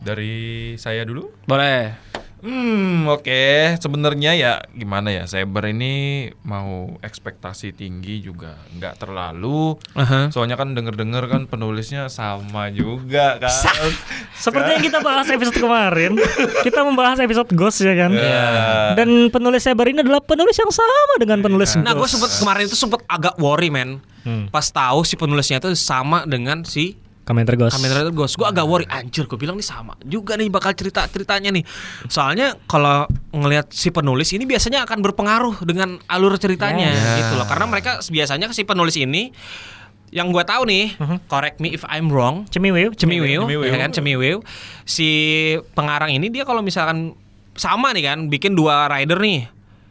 Dari 0.01 0.75
saya 0.75 1.01
dulu. 1.03 1.31
Boleh. 1.47 1.95
Hmm, 2.43 3.07
oke. 3.07 3.75
Sebenarnya 3.79 4.31
ya 4.35 4.53
gimana 4.71 5.09
ya? 5.09 5.23
Saber 5.25 5.71
ini 5.71 6.27
mau 6.43 6.97
ekspektasi 6.99 7.71
tinggi 7.71 8.19
juga 8.19 8.59
nggak 8.75 8.99
terlalu. 8.99 9.79
Aha. 9.95 10.29
Soalnya 10.29 10.59
kan 10.59 10.75
denger-denger 10.75 11.23
kan 11.31 11.41
penulisnya 11.47 12.11
sama 12.11 12.67
juga 12.69 13.39
kan. 13.39 13.51
Seperti 14.35 14.69
yang 14.77 14.83
kita 14.83 14.99
bahas 14.99 15.25
episode 15.31 15.57
kemarin, 15.57 16.19
kita 16.61 16.83
membahas 16.83 17.17
episode 17.23 17.49
Ghost 17.55 17.81
ya 17.81 17.95
kan. 17.95 18.11
Iya. 18.11 18.45
Dan 18.99 19.31
penulis 19.31 19.63
Saber 19.63 19.89
ini 19.89 20.03
adalah 20.03 20.21
penulis 20.21 20.57
yang 20.59 20.69
sama 20.69 21.13
dengan 21.17 21.39
penulis 21.41 21.77
Nah, 21.77 21.95
gue 21.95 22.03
Ghost. 22.03 22.19
sempet 22.19 22.31
kemarin 22.41 22.63
itu 22.67 22.77
sempet 22.77 22.99
agak 23.07 23.35
worry 23.39 23.69
men. 23.71 24.03
Hmm. 24.25 24.49
Pas 24.49 24.65
tahu 24.65 25.05
si 25.05 25.13
penulisnya 25.13 25.61
itu 25.61 25.73
sama 25.77 26.25
dengan 26.25 26.65
si 26.65 26.97
Kamen 27.25 27.41
Rider 27.41 27.57
Ghost. 27.57 27.73
Kamen 27.73 27.89
Rider 27.89 28.13
Ghost. 28.13 28.37
Gue 28.37 28.45
agak 28.45 28.65
worry. 28.69 28.85
Anjir, 28.85 29.25
gue 29.25 29.33
bilang 29.33 29.57
nih 29.57 29.65
sama 29.65 29.97
juga 30.05 30.37
nih 30.37 30.45
bakal 30.47 30.77
cerita 30.77 31.09
ceritanya 31.09 31.49
nih. 31.49 31.65
Soalnya 32.05 32.53
kalau 32.69 33.09
ngelihat 33.33 33.73
si 33.73 33.89
penulis 33.89 34.29
ini 34.29 34.45
biasanya 34.45 34.85
akan 34.85 35.01
berpengaruh 35.01 35.65
dengan 35.65 35.97
alur 36.05 36.37
ceritanya 36.37 36.93
Yes. 36.93 37.25
gitu 37.25 37.33
loh. 37.41 37.49
Karena 37.49 37.65
mereka 37.65 37.97
biasanya 38.05 38.45
si 38.53 38.61
penulis 38.61 38.93
ini 38.95 39.33
yang 40.13 40.29
gue 40.29 40.45
tahu 40.45 40.69
nih, 40.69 40.95
correct 41.25 41.57
me 41.57 41.73
if 41.73 41.81
I'm 41.89 42.13
wrong. 42.13 42.45
Cemiwiu, 42.47 42.93
Cemiwiu, 42.93 43.49
Cemiwiu. 43.49 43.67
ya 43.67 43.75
kan 43.81 43.89
Cemiwiu. 43.91 44.45
Si 44.85 45.09
pengarang 45.73 46.13
ini 46.13 46.29
dia 46.29 46.45
kalau 46.45 46.61
misalkan 46.61 47.17
sama 47.57 47.89
nih 47.91 48.05
kan, 48.13 48.29
bikin 48.29 48.53
dua 48.53 48.85
rider 48.85 49.17
nih, 49.17 49.49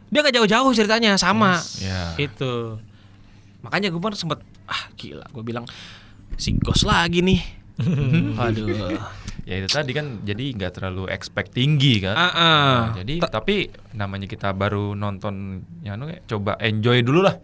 dia 0.09 0.23
gak 0.23 0.33
jauh-jauh 0.39 0.71
ceritanya 0.71 1.19
sama. 1.19 1.59
Ya. 1.83 2.15
Itu. 2.15 2.79
Makanya 3.61 3.91
gue 3.91 3.99
pun 3.99 4.15
sempet 4.15 4.39
ah 4.65 4.87
gila, 4.95 5.27
gue 5.29 5.43
bilang 5.45 5.67
si 6.35 6.55
Ghost 6.57 6.83
lagi 6.83 7.19
nih. 7.19 7.41
Aduh. 8.43 8.95
Ya 9.45 9.61
itu 9.61 9.69
tadi 9.69 9.93
kan 9.93 10.25
jadi 10.25 10.57
nggak 10.57 10.73
terlalu 10.73 11.05
expect 11.13 11.53
tinggi 11.53 12.01
kan. 12.01 12.17
Ah, 12.17 12.25
ah. 12.25 12.33
Nah, 12.89 12.97
jadi 12.97 13.21
Ta- 13.21 13.39
tapi 13.39 13.69
namanya 13.93 14.25
kita 14.25 14.49
baru 14.51 14.97
nonton 14.97 15.61
ya 15.85 15.93
anu, 15.93 16.09
kayak 16.09 16.25
coba 16.25 16.57
enjoy 16.57 17.05
dulu 17.05 17.21
lah 17.21 17.37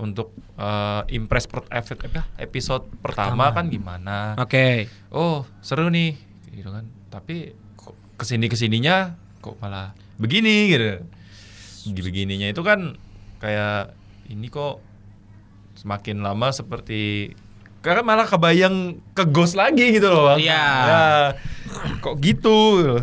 untuk 0.00 0.32
eh, 0.56 1.02
impress 1.12 1.44
per, 1.44 1.68
epi- 1.68 2.08
apa, 2.08 2.24
episode 2.40 2.88
pertama, 3.04 3.52
kan 3.52 3.68
gimana. 3.68 4.32
Oke. 4.40 4.88
Oh 5.12 5.44
seru 5.60 5.92
nih 5.92 6.16
gitu 6.56 6.72
kan. 6.72 6.88
Tapi 7.12 7.52
ke 8.16 8.24
sini 8.24 8.48
ke 8.48 8.56
sininya 8.56 9.12
kok 9.44 9.60
malah 9.60 9.92
begini 10.16 10.72
gitu. 10.72 11.04
Begininya 11.92 12.48
itu 12.48 12.62
kan 12.64 12.96
kayak 13.44 13.92
ini 14.32 14.48
kok 14.48 14.80
semakin 15.76 16.24
lama 16.24 16.48
seperti 16.48 17.34
karena 17.82 18.00
malah 18.00 18.24
kebayang 18.24 19.02
ke 19.12 19.26
ghost 19.26 19.52
lagi 19.52 19.98
gitu 19.98 20.06
loh 20.06 20.32
bang. 20.32 20.38
Iya. 20.40 20.64
Ya, 20.86 21.04
kok 21.98 22.16
gitu? 22.18 22.58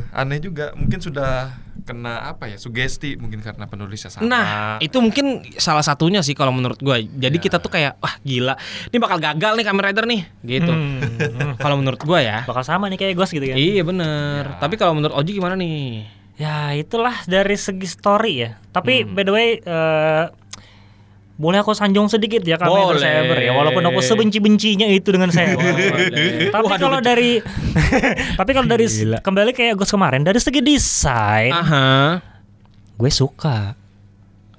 Aneh 0.09 0.39
juga. 0.39 0.71
Mungkin 0.73 0.97
sudah 0.97 1.51
kena 1.79 2.21
apa 2.29 2.45
ya 2.45 2.61
sugesti 2.61 3.17
mungkin 3.17 3.41
karena 3.41 3.65
penulisnya 3.65 4.13
sama. 4.13 4.21
Nah, 4.23 4.45
itu 4.77 4.93
mungkin 5.01 5.41
salah 5.57 5.81
satunya 5.81 6.21
sih 6.21 6.37
kalau 6.37 6.53
menurut 6.53 6.77
gue. 6.77 7.09
Jadi 7.09 7.37
Ya. 7.37 7.43
kita 7.43 7.57
tuh 7.57 7.67
kayak 7.67 7.97
wah 7.97 8.13
gila, 8.21 8.53
ini 8.87 8.97
bakal 9.01 9.17
gagal 9.17 9.57
nih 9.57 9.65
Kamen 9.65 9.83
Rider 9.83 10.05
nih, 10.05 10.21
gitu. 10.45 10.69
Hmm. 10.69 11.57
kalau 11.57 11.81
menurut 11.81 11.97
gue 11.97 12.19
ya. 12.21 12.45
Bakal 12.45 12.61
sama 12.61 12.87
nih 12.87 12.99
kayak 13.01 13.17
Ghost 13.17 13.33
gitu 13.33 13.41
kan. 13.43 13.57
Iya 13.57 13.81
bener. 13.81 14.61
Tapi 14.61 14.77
kalau 14.77 14.93
menurut 14.93 15.17
Oji 15.17 15.33
gimana 15.33 15.57
nih? 15.57 16.05
Ya 16.37 16.71
itulah 16.71 17.19
dari 17.25 17.57
segi 17.57 17.83
story 17.83 18.33
ya. 18.37 18.55
Tapi 18.69 19.03
by 19.03 19.23
the 19.25 19.33
way 19.33 19.47
eh, 19.59 20.23
boleh 21.39 21.63
aku 21.63 21.71
sanjung 21.71 22.11
sedikit 22.11 22.43
ya 22.43 22.59
Kamen 22.59 22.67
Rider 22.67 22.99
Boleh. 22.99 22.99
Saber 22.99 23.37
ya 23.39 23.51
walaupun 23.55 23.83
aku 23.87 24.03
sebenci-bencinya 24.03 24.91
itu 24.91 25.07
dengan. 25.07 25.31
Boleh. 25.31 26.51
tapi 26.51 26.65
Waduh, 26.67 26.75
kalau 26.75 26.99
benci. 26.99 27.07
dari 27.07 27.31
tapi 28.39 28.51
kalau 28.51 28.67
dari 28.67 28.85
kembali 29.23 29.51
kayak 29.55 29.79
Ghost 29.79 29.95
kemarin 29.95 30.27
dari 30.27 30.35
segi 30.43 30.59
desain 30.59 31.55
Aha. 31.55 32.19
gue 32.99 33.11
suka. 33.11 33.79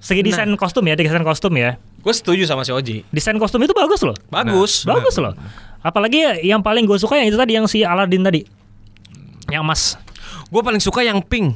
Segi 0.01 0.25
desain 0.25 0.49
kostum 0.57 0.81
ya, 0.89 0.97
desain 0.97 1.21
kostum 1.21 1.53
ya. 1.61 1.77
Gue 2.01 2.17
setuju 2.17 2.49
sama 2.49 2.65
si 2.65 2.73
Oji. 2.73 3.05
Desain 3.13 3.37
kostum 3.37 3.61
itu 3.61 3.77
bagus 3.77 4.01
loh. 4.01 4.17
Bagus. 4.33 4.89
bagus 4.89 5.21
loh. 5.21 5.37
Apalagi 5.85 6.25
ya, 6.25 6.33
yang 6.57 6.65
paling 6.65 6.89
gue 6.89 6.97
suka 6.97 7.21
yang 7.21 7.29
itu 7.29 7.37
tadi 7.37 7.53
yang 7.61 7.69
si 7.69 7.85
Aladdin 7.85 8.25
tadi. 8.25 8.41
Yang 9.53 9.61
emas. 9.61 9.83
Gue 10.49 10.65
paling 10.65 10.81
suka 10.81 11.05
yang 11.05 11.21
pink. 11.21 11.53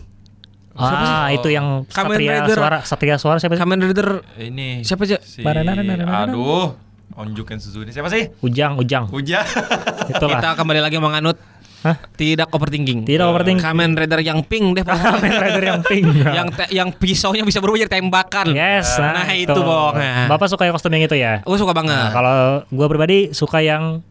Ah, 0.74 1.30
itu 1.30 1.46
yang 1.48 1.86
Kamen 1.86 2.18
Satria 2.18 2.30
Rider. 2.36 2.56
Suara, 2.56 2.78
Satria 2.82 3.16
Suara 3.16 3.38
siapa 3.38 3.54
sih? 3.54 3.62
Kamen 3.62 3.78
Rider 3.80 4.08
ini 4.38 4.82
Siapa 4.82 5.06
aja? 5.06 5.22
Si, 5.22 5.38
Baranana- 5.38 6.26
aduh, 6.26 6.74
Onjuken 7.14 7.62
Suzune 7.62 7.88
siapa 7.88 8.10
sih? 8.10 8.26
Ujang, 8.40 8.74
Ujang. 8.74 9.06
Hujan. 9.06 9.46
Itulah. 10.10 10.34
Kita 10.36 10.58
kembali 10.58 10.82
lagi 10.82 10.98
menganut 10.98 11.38
Hah? 11.84 11.94
tidak 12.16 12.50
overthinking. 12.50 13.04
Tidak 13.04 13.22
overthinking. 13.22 13.62
Kamen 13.62 13.94
Rider 13.94 14.18
yang 14.18 14.42
pink 14.42 14.74
deh. 14.74 14.82
Kamen 14.82 15.30
Rider 15.30 15.64
yang 15.64 15.80
pink. 15.84 16.06
yang 16.42 16.48
te- 16.50 16.72
yang 16.72 16.88
pisaunya 16.90 17.44
bisa 17.44 17.62
berubah 17.62 17.78
jadi 17.78 17.92
tembakan. 17.94 18.50
Yes, 18.50 18.96
Nah, 18.96 19.30
itu 19.30 19.54
Bong. 19.54 19.94
Nah. 19.94 20.26
Bapak 20.26 20.48
suka 20.48 20.64
yang 20.64 20.74
kostum 20.74 20.90
yang 20.90 21.04
itu 21.04 21.14
ya? 21.14 21.44
Gue 21.44 21.54
suka 21.54 21.70
banget. 21.70 21.94
Nah, 21.94 22.10
kalau 22.10 22.36
gua 22.66 22.86
pribadi 22.88 23.30
suka 23.30 23.60
yang 23.60 24.02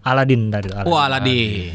Aladdin 0.00 0.48
tadi. 0.48 0.72
Aladdin. 0.72 0.88
Wah, 0.88 1.04
Aladin. 1.06 1.68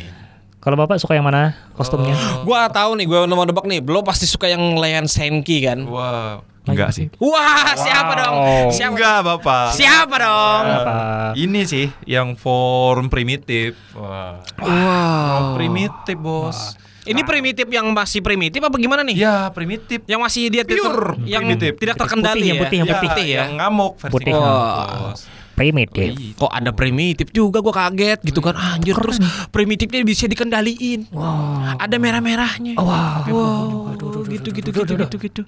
Kalau 0.63 0.79
Bapak 0.79 0.96
suka 0.96 1.12
yang 1.12 1.27
mana 1.27 1.51
kostumnya? 1.75 2.15
Gua 2.48 2.72
tahu 2.72 2.96
nih, 2.96 3.03
gue 3.03 3.20
mau 3.27 3.43
nebak 3.43 3.67
nih. 3.67 3.84
Belum 3.84 4.00
pasti 4.00 4.24
suka 4.24 4.48
yang 4.48 4.79
Leon 4.79 5.12
Senki 5.12 5.60
kan? 5.60 5.84
Wah, 5.84 6.39
enggak 6.63 6.96
sih. 6.96 7.12
Wah, 7.20 7.75
siapa 7.75 8.13
dong? 8.15 8.36
Siapa? 8.72 8.96
Enggak, 8.96 9.17
Bapak. 9.27 9.75
Siapa 9.75 10.15
dong? 10.15 10.63
Apa? 10.63 10.96
Ini 11.36 11.62
sih 11.67 11.91
yang 12.08 12.39
form 12.39 13.12
primitif. 13.12 13.75
Wah. 13.91 14.39
Wow. 14.55 15.60
Primitif, 15.60 16.15
Bos. 16.15 16.79
Ini 17.03 17.20
primitif 17.27 17.67
yang 17.67 17.91
masih 17.91 18.24
primitif 18.24 18.63
apa 18.63 18.79
gimana 18.79 19.03
nih? 19.03 19.20
Ya, 19.20 19.51
primitif. 19.51 20.08
Yang 20.08 20.20
masih 20.24 20.43
dia 20.48 20.63
Pure 20.63 21.20
yang 21.27 21.43
primitif. 21.43 21.75
tidak 21.75 22.00
terkendali 22.00 22.39
Putih, 22.39 22.48
yang 22.48 22.55
ya. 22.55 22.63
putih, 22.63 22.77
yang 22.79 22.88
Ya, 22.88 22.96
putih. 23.03 23.25
ya. 23.27 23.39
Yang 23.43 23.53
ngamuk 23.60 23.93
versi 24.00 24.13
Putih. 24.15 24.32
Bos. 24.32 25.20
Primitif. 25.53 26.17
Ih, 26.17 26.33
Kok 26.33 26.50
ada 26.50 26.74
primitif 26.74 27.29
juga 27.29 27.62
gue 27.62 27.74
kaget 27.74 28.19
gitu 28.25 28.41
kan 28.41 28.57
Anjir 28.57 28.98
terus 28.98 29.22
primitifnya 29.53 30.01
bisa 30.01 30.25
dikendaliin 30.25 31.10
Wow. 31.13 31.77
Ada 31.77 32.01
merah-merahnya 32.01 32.74
Wow. 32.77 33.22
Wow 33.29 33.93
gitu 34.33 34.50
gitu 34.50 34.69
gitu 34.74 34.93
gitu 34.98 35.15
gitu 35.19 35.41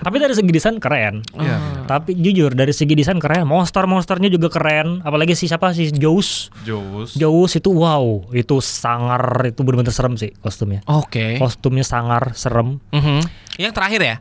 Tapi 0.00 0.16
dari 0.16 0.32
segi 0.32 0.50
desain 0.52 0.76
keren. 0.80 1.20
Iya. 1.36 1.84
Tapi 1.84 2.16
jujur 2.16 2.56
dari 2.56 2.72
segi 2.72 2.94
desain 2.96 3.20
keren. 3.20 3.44
Monster-monsternya 3.44 4.32
juga 4.32 4.48
keren. 4.48 5.04
Apalagi 5.04 5.36
si 5.36 5.44
siapa 5.50 5.72
si 5.76 5.92
Jaws. 5.92 6.48
Jous. 6.64 7.16
Jaws 7.16 7.52
itu 7.56 7.70
wow, 7.70 8.24
itu 8.32 8.62
sangar 8.62 9.50
itu 9.50 9.60
benar-benar 9.60 9.92
serem 9.92 10.14
sih 10.16 10.32
kostumnya. 10.40 10.80
Oke 10.88 11.36
Kostumnya 11.36 11.84
sangar, 11.84 12.32
serem. 12.34 12.80
Mhm. 12.94 13.20
Yang 13.60 13.72
terakhir 13.76 14.00
ya 14.00 14.16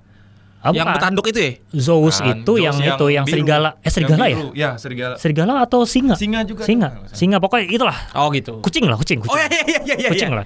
Ah, 0.59 0.75
yang 0.75 0.83
bukan. 0.83 0.95
bertanduk 0.99 1.25
itu 1.25 1.39
ya? 1.39 1.51
Zeus 1.71 2.19
Kan, 2.19 2.35
itu 2.35 2.51
Zeus 2.51 2.65
yang, 2.65 2.75
itu 2.75 3.05
yang 3.07 3.23
biru. 3.23 3.33
serigala. 3.33 3.69
Eh 3.71 3.79
Yang 3.79 3.93
serigala 3.95 4.23
ya? 4.23 4.35
biru. 4.35 4.49
Ya, 4.51 4.69
serigala. 4.75 5.15
Serigala 5.15 5.53
atau 5.63 5.79
singa? 5.83 6.13
Singa 6.13 6.43
juga. 6.43 6.63
Singa. 6.63 6.87
ada. 6.99 7.15
Singa 7.15 7.37
pokoknya 7.37 7.65
itulah. 7.65 7.97
Oh 8.11 8.27
gitu. 8.29 8.59
Kucing 8.59 8.83
lah, 8.83 8.95
kucing, 8.95 9.19
kucing. 9.19 9.31
Oh 9.31 9.39
iya 9.39 9.47
iya 9.47 9.79
iya 9.81 9.95
iya. 9.97 10.09
kucing 10.09 10.31
lah. 10.31 10.43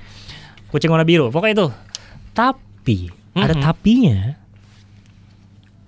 Kucing 0.69 0.89
warna 0.89 1.01
biru. 1.01 1.27
Pokoknya 1.27 1.53
itu. 1.55 1.67
Tapi 2.31 2.97
ada 3.33 3.53
Mhm. 3.53 3.61
tapinya. 3.61 4.17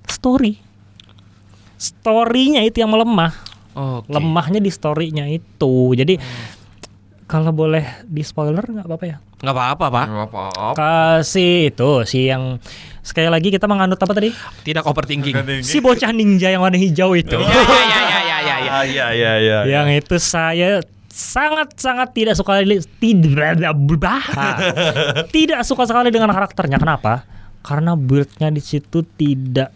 Story. 0.07 0.57
Storynya 1.75 2.61
itu 2.61 2.79
yang 2.79 2.89
melemah. 2.89 3.33
Oke. 3.73 4.09
Lemahnya 4.09 4.57
di 4.57 4.71
storynya 4.71 5.27
itu. 5.27 5.93
Jadi 5.93 6.15
kalau 7.25 7.51
boleh 7.51 7.83
di 8.03 8.21
spoiler 8.21 8.63
nggak 8.63 8.85
apa-apa 8.85 9.05
ya? 9.05 9.17
Nggak 9.37 9.53
apa-apa 9.53 9.85
pak. 9.91 10.05
Nggak 10.07 10.27
apa-apa. 10.27 10.73
Kasih 10.73 11.69
itu 11.69 11.89
si 12.05 12.25
yang 12.25 12.57
sekali 13.05 13.29
lagi 13.29 13.47
kita 13.47 13.63
menganut 13.63 13.95
apa 13.95 14.11
tadi? 14.11 14.33
Tidak 14.63 14.81
overthinking. 14.81 15.61
Si 15.61 15.77
bocah 15.77 16.09
ninja 16.09 16.49
yang 16.49 16.59
warna 16.59 16.75
hijau 16.75 17.13
itu. 17.13 17.37
Iya 17.37 17.45
iya 17.45 17.99
iya 18.01 18.19
iya 18.19 18.37
iya. 18.41 18.55
iya. 18.57 18.71
Ah, 18.71 18.83
Iya, 18.83 19.05
iya, 19.13 19.33
iya. 19.37 19.57
yang 19.63 19.87
itu 19.87 20.17
saya 20.17 20.81
sangat 21.07 21.77
sangat 21.77 22.11
tidak 22.11 22.33
suka 22.33 22.59
tidak 22.99 23.71
tidak 25.31 25.61
suka 25.63 25.83
sekali 25.85 26.09
dengan 26.09 26.27
karakternya 26.27 26.75
kenapa 26.75 27.23
karena 27.61 27.93
build-nya 27.93 28.49
di 28.49 28.59
situ 28.59 29.01
tidak 29.07 29.71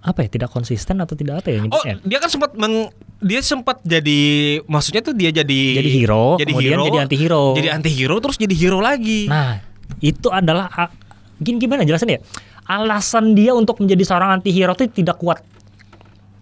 apa 0.00 0.24
ya 0.24 0.28
tidak 0.30 0.48
konsisten 0.48 0.96
atau 0.96 1.12
tidak 1.12 1.44
apa 1.44 1.48
ya 1.50 1.60
Oh, 1.68 1.84
dia 1.84 2.16
kan 2.16 2.30
sempat 2.32 2.56
meng 2.56 2.88
dia 3.20 3.44
sempat 3.44 3.84
jadi 3.84 4.20
maksudnya 4.64 5.04
tuh 5.04 5.12
dia 5.12 5.28
jadi 5.28 5.60
Jadi 5.76 5.90
hero, 5.92 6.40
jadi 6.40 6.50
kemudian 6.50 6.72
hero, 6.72 6.84
jadi 6.86 6.98
anti-hero. 7.04 7.44
Jadi 7.52 7.68
anti-hero 7.68 8.16
terus 8.18 8.36
jadi 8.40 8.54
hero 8.56 8.80
lagi. 8.80 9.28
nah 9.28 9.60
itu 10.00 10.32
adalah 10.32 10.72
a- 10.72 10.94
gini 11.36 11.58
gimana 11.58 11.84
jelasin 11.84 12.16
ya 12.16 12.20
alasan 12.64 13.32
dia 13.32 13.52
untuk 13.52 13.78
menjadi 13.78 14.04
seorang 14.04 14.36
anti-hero 14.36 14.72
itu 14.72 14.90
tidak 14.90 15.16
kuat 15.16 15.40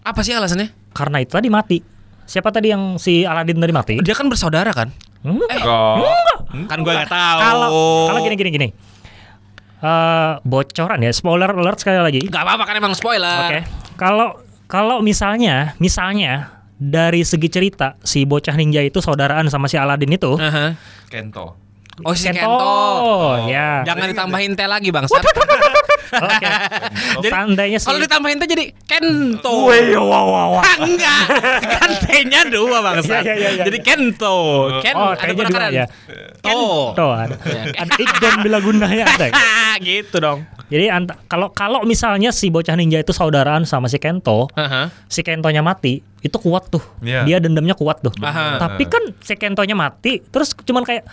Apa 0.03 0.21
sih 0.21 0.33
alasannya? 0.33 0.71
karena 0.91 1.21
itu 1.21 1.31
tadi 1.31 1.49
mati 1.49 1.79
siapa 2.25 2.49
tadi 2.49 2.69
yang 2.69 2.97
si 2.97 3.23
Aladin 3.23 3.57
tadi 3.57 3.71
mati 3.71 3.95
Dia 3.99 4.13
kan 4.13 4.27
bersaudara 4.27 4.73
kan? 4.73 4.91
Hmm? 5.21 5.39
Enggak. 5.41 5.95
Kan 6.67 6.79
gue 6.81 6.93
nggak 6.93 7.09
tahu. 7.09 7.39
kalau 7.39 7.69
kalau 8.07 8.21
gini 8.23 8.37
gini 8.37 8.51
gini 8.53 8.69
Eh, 9.79 10.33
bocoran 10.43 10.99
ya 10.99 11.15
spoiler 11.15 11.55
alert 11.55 11.79
sekali 11.79 12.03
lagi 12.03 12.19
Gak 12.27 12.43
apa-apa 12.43 12.67
kan 12.67 12.75
emang 12.75 12.99
spoiler. 12.99 13.47
Oke. 13.47 13.63
Kalau 13.95 14.35
kalau 14.67 14.99
misalnya 14.99 15.79
misalnya 15.79 16.51
dari 16.75 17.23
segi 17.23 17.47
cerita 17.47 17.95
si 18.03 18.27
bocah 18.27 18.55
ninja 18.55 18.83
itu 18.83 18.99
saudaraan 18.99 19.47
sama 19.47 19.71
si 19.71 19.79
Aladin 19.79 20.11
itu. 20.11 20.35
Aha. 20.35 20.75
Kento. 21.07 21.55
Oh 22.03 22.11
si 22.11 22.27
Kento. 22.27 22.43
Kento. 22.43 22.75
ya. 23.47 23.87
Jangan 23.87 24.11
ditambahin 24.11 24.53
T 24.53 24.67
lagi 24.67 24.91
bang. 24.91 25.07
Oke. 26.13 26.47
Tandanya 27.33 27.79
sih. 27.79 27.87
Kalau 27.87 28.01
ditambahin 28.01 28.39
T 28.41 28.45
jadi 28.49 28.65
Kento. 28.85 29.69
Wih, 29.69 29.97
wah, 29.99 30.25
wah, 30.25 30.47
wah. 30.59 30.63
Ah, 30.65 30.77
Enggak. 30.81 31.23
Kan 31.81 31.91
T-nya 32.05 32.41
dua 32.49 32.79
bang. 32.81 32.97
Iya, 33.03 33.19
iya, 33.21 33.35
iya, 33.35 33.51
iya. 33.61 33.65
Jadi 33.69 33.79
Kento. 33.85 34.37
Ken 34.81 34.95
Oh, 34.97 35.13
ada 35.13 35.31
dua 35.31 35.45
penekanan. 35.45 35.71
ya. 35.73 35.85
To. 36.43 36.93
Tuh 36.95 37.13
ada. 37.13 37.35
Ada 37.75 37.95
ikon 37.99 38.35
bila 38.43 38.59
gunanya 38.59 39.05
ada. 39.07 39.27
gitu 39.79 40.17
dong. 40.19 40.43
Jadi 40.69 40.85
kalau 41.27 41.49
kalau 41.49 41.81
misalnya 41.89 42.29
si 42.29 42.53
bocah 42.53 42.77
ninja 42.77 43.01
itu 43.01 43.17
saudaraan 43.17 43.65
sama 43.65 43.89
si 43.89 43.97
Kento, 43.97 44.53
Aha. 44.53 44.93
si 45.09 45.25
Kentonya 45.25 45.65
mati, 45.65 46.05
itu 46.21 46.37
kuat 46.37 46.69
tuh. 46.69 46.83
Iya. 47.01 47.25
Dia 47.25 47.39
dendamnya 47.41 47.73
kuat 47.73 48.05
tuh. 48.05 48.13
Aha. 48.21 48.61
Tapi 48.61 48.85
kan 48.85 49.01
si 49.25 49.33
Kentonya 49.35 49.73
mati, 49.73 50.21
terus 50.21 50.53
cuman 50.53 50.85
kayak 50.85 51.09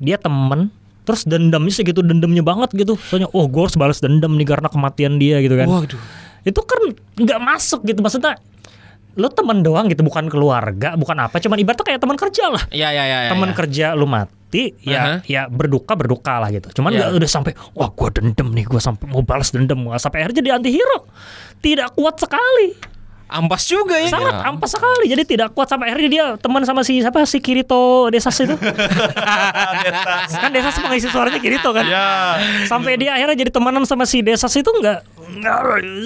dia 0.00 0.16
temen, 0.16 0.72
terus 1.06 1.22
dendamnya 1.22 1.70
segitu 1.70 2.02
dendamnya 2.02 2.42
banget 2.42 2.74
gitu. 2.74 2.98
Soalnya, 2.98 3.30
oh 3.30 3.46
gue 3.46 3.62
harus 3.62 3.78
balas 3.78 4.02
dendam 4.02 4.34
nih 4.34 4.44
karena 4.44 4.66
kematian 4.66 5.22
dia 5.22 5.38
gitu 5.38 5.54
kan. 5.54 5.70
Waduh. 5.70 6.02
Itu 6.42 6.60
kan 6.66 6.82
nggak 7.22 7.40
masuk 7.40 7.86
gitu 7.86 8.02
maksudnya. 8.02 8.34
Lo 9.16 9.32
temen 9.32 9.64
doang 9.64 9.88
gitu, 9.88 10.04
bukan 10.04 10.28
keluarga, 10.28 10.92
bukan 10.98 11.16
apa. 11.16 11.40
Cuman 11.40 11.56
ibaratnya 11.56 11.86
kayak 11.88 12.00
teman 12.02 12.18
kerja 12.20 12.44
lah. 12.52 12.62
Iya 12.68 12.88
iya 12.92 13.04
iya. 13.06 13.18
teman 13.32 13.48
iya. 13.48 13.56
kerja 13.56 13.86
lu 13.96 14.04
mati, 14.04 14.76
ya 14.84 15.00
Aha. 15.00 15.14
ya 15.24 15.42
berduka 15.48 15.96
berduka 15.96 16.36
lah 16.36 16.52
gitu. 16.52 16.68
Cuman 16.76 16.92
Iya. 16.92 17.08
nggak 17.08 17.24
udah 17.24 17.30
sampai, 17.30 17.52
wah 17.72 17.88
gue 17.88 18.08
dendam 18.12 18.52
nih, 18.52 18.68
gue 18.68 18.82
sampai 18.82 19.06
mau 19.08 19.24
balas 19.24 19.48
dendam, 19.54 19.88
sampai 19.96 20.20
akhirnya 20.20 20.44
jadi 20.44 20.50
anti 20.60 20.68
hero. 20.74 21.08
Tidak 21.64 21.96
kuat 21.96 22.20
sekali. 22.20 22.95
Ampas 23.26 23.66
juga 23.66 23.98
ya. 23.98 24.06
sangat 24.06 24.38
ampas 24.38 24.70
sekali. 24.70 25.10
Jadi 25.10 25.22
tidak 25.26 25.50
kuat 25.50 25.66
sampai 25.66 25.90
akhirnya 25.90 26.10
dia 26.10 26.24
teman 26.38 26.62
sama 26.62 26.86
si 26.86 27.02
siapa? 27.02 27.26
Si 27.26 27.42
Kirito 27.42 28.06
Desas 28.06 28.38
itu. 28.38 28.54
Kan 30.42 30.50
Desas 30.54 30.78
mengisi 30.78 31.10
suaranya 31.10 31.42
Kirito 31.42 31.74
kan. 31.74 31.82
Ya. 31.82 32.38
sampai 32.70 32.94
dia 32.94 33.18
akhirnya 33.18 33.34
jadi 33.34 33.50
temenan 33.50 33.82
sama 33.82 34.06
si 34.06 34.22
Desas 34.22 34.54
itu 34.54 34.70
enggak 34.70 35.02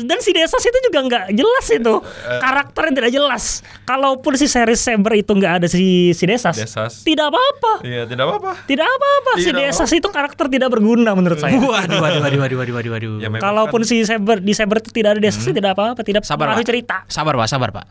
dan 0.02 0.18
si 0.18 0.30
Desas 0.30 0.61
itu 0.61 0.78
juga 0.83 0.98
enggak 1.00 1.24
jelas 1.30 1.66
itu 1.68 1.94
karakternya 2.38 2.92
tidak 2.94 3.12
jelas 3.12 3.44
kalaupun 3.83 4.33
si 4.35 4.46
series 4.46 4.80
Saber 4.80 5.12
itu 5.16 5.30
enggak 5.30 5.52
ada 5.59 5.66
si 5.66 5.83
si 6.11 6.24
Desas, 6.24 6.54
Desas. 6.54 7.02
tidak 7.02 7.28
apa-apa 7.28 7.83
Iya, 7.83 8.04
tidak 8.04 8.24
apa-apa. 8.26 8.50
tidak 8.64 8.87
apa-apa 8.87 9.30
si 9.37 9.48
Tidak 9.48 9.61
Desas 9.62 9.90
itu 9.90 10.09
karakter 10.09 10.46
tidak 10.48 10.68
berguna 10.68 11.12
menurut 11.12 11.37
saya 11.37 11.54
Waduh 11.54 11.98
waduh 11.98 12.20
waduh 12.20 12.40
waduh 12.40 12.56
waduh 12.56 12.74
waduh 12.74 12.90
waduh. 12.92 13.12
Ya, 13.18 13.28
kalaupun 13.37 13.80
kan- 13.83 13.88
si 13.88 14.02
Saber 14.02 14.38
di 14.38 14.52
Saber 14.52 14.78
itu 14.78 14.90
tidak 14.90 15.16
ada 15.16 15.20
Desas 15.20 15.44
tidak 15.44 15.72
apa-apa 15.72 16.00
tidak 16.00 16.22
Sabar 16.22 16.52
pak. 16.52 16.64
cerita 16.64 16.96
Sabar 17.06 17.35
pak, 17.35 17.46
sabar 17.46 17.70
pak. 17.70 17.87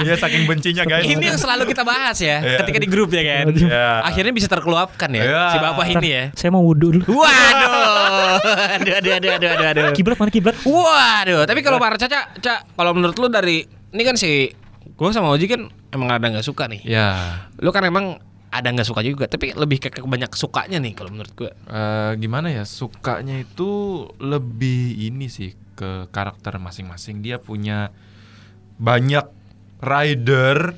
Dia 0.00 0.14
saking 0.16 0.44
bencinya 0.44 0.84
guys. 0.84 1.04
Ini 1.04 1.24
yang 1.24 1.38
selalu 1.38 1.64
kita 1.66 1.82
bahas 1.82 2.18
ya, 2.20 2.40
Iya. 2.40 2.58
ketika 2.62 2.78
di 2.78 2.88
grup 2.88 3.10
ya 3.10 3.22
kan. 3.24 3.44
Iya. 3.50 3.86
Akhirnya 4.04 4.32
bisa 4.32 4.46
terkeluapkan 4.46 5.08
ya, 5.10 5.22
Iya. 5.24 5.42
si 5.50 5.58
bapak 5.58 5.86
ini 5.90 6.08
ya. 6.08 6.24
saya 6.34 6.50
mau 6.50 6.62
wudhu 6.62 7.00
dulu 7.00 7.04
Waduh, 7.08 8.38
aduh, 8.76 8.94
aduh, 9.00 9.12
aduh, 9.16 9.30
aduh, 9.32 9.50
aduh, 9.50 9.66
aduh. 9.72 9.94
kiblat 9.96 10.16
mana 10.16 10.30
kiblat 10.30 10.56
Waduh, 10.62 11.42
tapi 11.44 11.60
kalau 11.60 11.78
para 11.78 11.96
Caca, 11.96 12.34
Cak, 12.36 12.76
kalau 12.76 12.92
menurut 12.92 13.16
lu 13.16 13.28
dari 13.28 13.64
ini 13.64 14.02
kan 14.02 14.14
si 14.14 14.50
gue 14.84 15.08
sama 15.10 15.32
Oji 15.32 15.46
kan 15.48 15.66
emang 15.90 16.10
ada 16.10 16.26
nggak 16.28 16.44
suka 16.44 16.68
nih. 16.68 16.82
Ya. 16.84 17.40
Lu 17.58 17.70
kan 17.70 17.82
emang 17.82 18.18
ada 18.50 18.68
nggak 18.70 18.86
suka 18.86 19.02
juga, 19.02 19.26
tapi 19.26 19.50
lebih 19.50 19.82
ke, 19.82 19.90
ke 19.90 20.04
banyak 20.04 20.30
sukanya 20.34 20.78
nih 20.78 20.94
kalau 20.94 21.10
menurut 21.10 21.32
gue. 21.34 21.50
Eh, 21.50 22.12
gimana 22.18 22.52
ya 22.52 22.62
sukanya 22.62 23.34
itu 23.36 23.70
lebih 24.20 24.94
ini 25.00 25.26
sih 25.26 25.50
ke 25.74 26.08
karakter 26.10 26.56
masing-masing. 26.58 27.20
Dia 27.20 27.42
punya 27.42 27.90
banyak 28.78 29.26
rider 29.82 30.74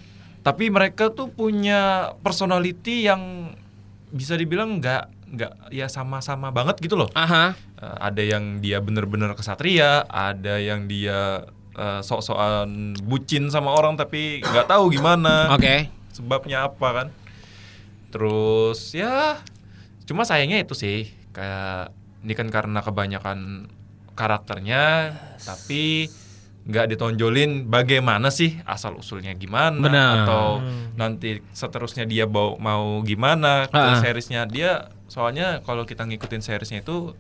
tapi 0.46 0.70
mereka 0.70 1.11
tuh 1.11 1.26
punya 1.26 2.14
personality 2.22 3.02
yang 3.02 3.50
bisa 4.14 4.38
dibilang 4.38 4.78
nggak 4.78 5.11
nggak 5.26 5.52
ya 5.74 5.90
sama-sama 5.90 6.54
banget 6.54 6.78
gitu 6.78 6.94
loh. 6.94 7.11
Aha. 7.18 7.59
Eh, 7.82 7.96
ada 7.98 8.22
yang 8.22 8.62
dia 8.62 8.78
bener-bener 8.78 9.35
kesatria 9.35 10.06
ada 10.06 10.62
yang 10.62 10.87
dia 10.87 11.50
eh, 11.74 12.00
sok-sokan 12.00 12.94
bucin 13.02 13.50
sama 13.50 13.74
orang 13.74 13.98
tapi 13.98 14.38
nggak 14.38 14.70
tahu 14.70 14.94
gimana. 14.94 15.50
Oke. 15.50 15.90
sebabnya 16.14 16.70
apa 16.70 16.88
kan? 16.94 17.09
Terus 18.09 18.94
ya 18.94 19.42
cuma 20.06 20.22
sayangnya 20.22 20.62
itu 20.62 20.78
sih. 20.78 21.11
Kayak 21.35 21.92
ini 22.22 22.32
kan 22.38 22.48
karena 22.54 22.80
kebanyakan 22.80 23.68
karakternya 24.16 25.12
tapi 25.38 26.09
nggak 26.66 26.87
ditonjolin 26.90 27.70
bagaimana 27.70 28.26
sih 28.29 28.59
asal 28.66 28.98
usulnya 28.98 29.31
gimana 29.33 29.79
Benar. 29.79 30.14
atau 30.24 30.46
nanti 30.94 31.38
seterusnya 31.52 32.02
dia 32.02 32.26
mau 32.26 32.59
mau 32.59 32.98
gimana 33.00 33.70
ke 33.70 33.79
seriesnya 34.02 34.42
dia 34.44 34.90
soalnya 35.07 35.62
kalau 35.62 35.87
kita 35.87 36.02
ngikutin 36.02 36.42
seriesnya 36.42 36.83
itu 36.83 37.14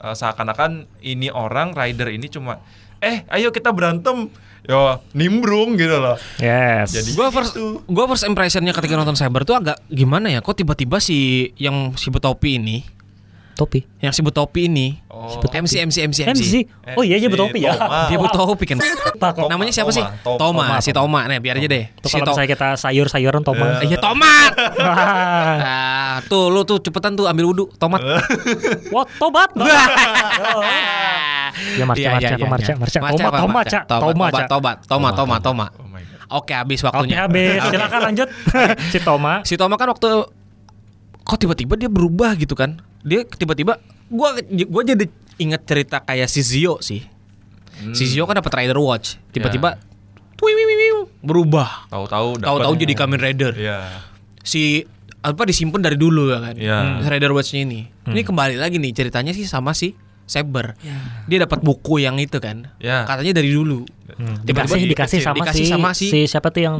eh, 0.00 0.14
seakan-akan 0.14 0.88
ini 1.02 1.28
orang 1.28 1.76
rider 1.76 2.08
ini 2.08 2.32
cuma 2.32 2.64
eh 2.96 3.28
ayo 3.28 3.52
kita 3.52 3.74
berantem 3.74 4.32
ya 4.62 5.02
nimbrung 5.12 5.74
gitu 5.74 5.98
loh 5.98 6.16
yes 6.38 6.94
Jadi- 6.94 7.12
Gue 7.12 7.28
first, 7.28 7.52
Gitu. 7.52 7.82
gua 7.84 8.06
first 8.06 8.24
impressionnya 8.24 8.70
ketika 8.70 8.94
nonton 8.94 9.18
Cyber 9.18 9.42
tuh 9.42 9.58
agak 9.58 9.82
gimana 9.90 10.30
ya? 10.30 10.38
Kok 10.38 10.54
tiba-tiba 10.56 10.96
si 10.96 11.50
yang 11.58 11.92
si 11.92 12.08
betopi 12.08 12.56
ini, 12.56 12.86
topi 13.62 13.80
yang 13.98 14.10
si 14.10 14.20
betopi 14.20 14.66
ini, 14.66 14.98
Oh. 15.12 15.38
MC 15.38 15.86
MC 15.86 16.02
MC 16.02 16.18
MC, 16.26 16.34
MC 16.34 16.54
oh 16.98 17.06
iya 17.06 17.14
dia 17.14 17.30
bertopi 17.30 17.62
ya 17.62 17.78
Toma. 17.78 18.10
dia 18.10 18.18
betopi 18.18 18.64
kan? 18.66 18.78
Namanya 19.46 19.70
siapa 19.70 19.88
Toma, 19.88 19.94
sih? 19.94 20.04
Toma, 20.26 20.34
Toma, 20.34 20.62
Toma, 20.66 20.76
si 20.82 20.90
Toma. 20.90 21.20
Nih 21.30 21.38
biar 21.38 21.62
aja 21.62 21.68
deh. 21.70 21.84
Itu 21.94 22.06
Si 22.10 22.18
kalau 22.18 22.34
misalnya 22.34 22.50
kita 22.50 22.68
sayur-sayuran 22.74 23.42
tomat. 23.46 23.86
Iya 23.86 24.02
tomat. 24.02 24.50
Wah, 24.58 24.98
Ah, 26.12 26.16
tuh 26.26 26.50
lu 26.50 26.66
tuh 26.66 26.82
cepetan 26.82 27.14
tuh 27.14 27.30
ambil 27.30 27.54
wudhu 27.54 27.70
tomat. 27.78 28.02
Wah, 28.94 29.06
tobat. 29.16 29.54
Ya, 31.76 31.84
Marca, 31.84 32.00
Iya, 32.00 32.08
Marca, 32.10 32.24
iya, 32.24 32.30
iya, 32.34 32.46
Marca, 32.48 32.64
iya. 32.64 32.76
Marca. 32.80 32.98
Marca 32.98 33.12
Tomat, 33.12 33.12
tomat. 33.12 33.38
Tomat, 33.38 33.38
Tomat, 33.38 33.44
tomat, 33.44 33.66
Cak. 33.68 33.84
tomat, 34.48 34.76
tomat, 34.88 35.12
tomat, 35.14 35.40
tomat. 35.44 35.70
Oh. 35.76 36.40
Oke, 36.40 36.52
habis 36.56 36.80
Oke, 36.80 36.88
waktunya. 36.88 37.28
habis. 37.28 37.60
Oke. 37.60 37.76
Silakan 37.76 38.00
lanjut. 38.08 38.28
si 38.88 38.98
Toma. 38.98 39.34
Si 39.44 39.54
Toma 39.54 39.76
kan 39.76 39.84
waktu 39.86 40.08
kok 41.22 41.36
tiba-tiba 41.38 41.76
dia 41.76 41.92
berubah 41.92 42.32
gitu 42.34 42.56
kan. 42.56 42.80
Dia 43.02 43.22
tiba-tiba 43.24 43.78
gua 44.06 44.34
gua 44.64 44.82
jadi 44.82 45.06
inget 45.36 45.62
cerita 45.62 45.98
kayak 45.98 46.26
si 46.26 46.40
Zio 46.40 46.78
sih. 46.78 47.02
Hmm. 47.74 47.92
Si 47.92 48.06
Zio 48.06 48.24
kan 48.24 48.34
dapat 48.34 48.52
Rider 48.54 48.76
Watch. 48.76 49.18
Tiba-tiba 49.30 49.74
Ya. 49.74 49.90
Wih, 50.42 51.06
berubah. 51.20 51.86
Tahu-tahu 51.86 52.34
dapat- 52.36 52.46
Tahu-tahu 52.48 52.74
jadi 52.76 52.94
Kamen 52.96 53.14
Rider. 53.16 53.52
Iya. 53.54 53.78
Si 54.40 54.82
apa 55.18 55.46
disimpan 55.46 55.78
dari 55.80 55.94
dulu 55.94 56.26
ya 56.28 56.42
kan. 56.42 56.54
Iya. 56.56 56.78
Hmm, 56.98 57.06
Rider 57.06 57.30
Watch-nya 57.30 57.62
ini. 57.62 57.86
Ini 58.04 58.20
kembali 58.20 58.58
lagi 58.58 58.76
nih 58.76 58.90
ceritanya 58.92 59.30
sih 59.30 59.46
sama 59.46 59.70
si 59.70 59.94
Saber. 60.24 60.74
Dia 61.24 61.38
dapat 61.40 61.60
buku 61.60 61.98
yang 61.98 62.18
itu 62.18 62.38
kan. 62.38 62.74
Ya. 62.76 63.02
Katanya 63.04 63.36
dari 63.36 63.50
dulu. 63.50 63.86
Hmm. 64.12 64.34
Tiba-tiba 64.40 64.74
Dikasih 64.74 64.82
dikasih 64.84 64.90
dikasih- 64.90 65.22
sama 65.22 65.36
dikasih 65.38 65.64
si, 65.64 65.70
sama 65.70 65.90
si- 65.92 66.10
si 66.10 66.20
siapa 66.26 66.50
tuh 66.50 66.62
yang 66.64 66.76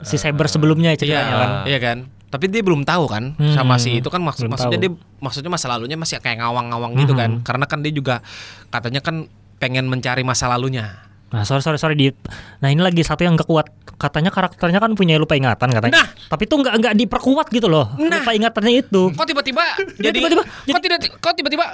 si 0.00 0.14
cyber 0.14 0.46
sebelumnya 0.46 0.90
Iya, 0.90 0.98
ceritanya 0.98 1.30
kan. 1.32 1.50
iya 1.64 1.78
kan. 1.78 1.98
Tapi 2.28 2.44
dia 2.46 2.60
belum 2.60 2.84
tahu 2.84 3.04
kan 3.08 3.32
Hmm. 3.34 3.52
sama 3.52 3.76
si 3.76 3.96
itu 3.96 4.08
kan 4.08 4.20
maksud 4.20 4.44
Belum 4.44 4.52
maksudnya 4.52 4.76
tahu. 4.76 4.84
dia 4.84 4.90
maksudnya 5.18 5.48
masa 5.48 5.66
lalunya 5.66 5.96
masih 5.96 6.20
kayak 6.20 6.38
ngawang-ngawang 6.38 6.92
gitu 6.96 7.12
kan. 7.12 7.30
Hmm. 7.30 7.44
Karena 7.44 7.64
kan 7.64 7.80
dia 7.80 7.90
juga 7.90 8.20
katanya 8.68 9.00
kan 9.00 9.26
pengen 9.56 9.88
mencari 9.88 10.22
masa 10.22 10.46
lalunya. 10.46 11.08
Nah, 11.28 11.44
sorry 11.44 11.60
sorry 11.60 11.76
sorry 11.76 11.92
di 11.92 12.08
Nah, 12.58 12.68
ini 12.68 12.80
lagi 12.80 13.04
satu 13.04 13.20
yang 13.20 13.36
gak 13.36 13.44
kuat. 13.44 13.68
Katanya 13.98 14.28
karakternya 14.28 14.78
kan 14.78 14.94
punya 14.94 15.16
lupa 15.16 15.34
ingatan 15.34 15.68
katanya. 15.68 15.92
Nah. 15.94 16.08
Tapi 16.26 16.44
tuh 16.44 16.56
nggak 16.58 16.74
nggak 16.78 16.94
diperkuat 16.96 17.46
gitu 17.50 17.66
loh. 17.66 17.92
Nah. 17.96 18.20
Lupa 18.20 18.32
ingatannya 18.32 18.72
itu. 18.78 19.12
Kok 19.12 19.26
tiba-tiba 19.26 19.64
jadi 19.96 20.14
tiba-tiba 20.14 20.42
kok 20.46 20.80
tidak 20.80 20.98
kok 21.18 21.32
tiba-tiba 21.34 21.64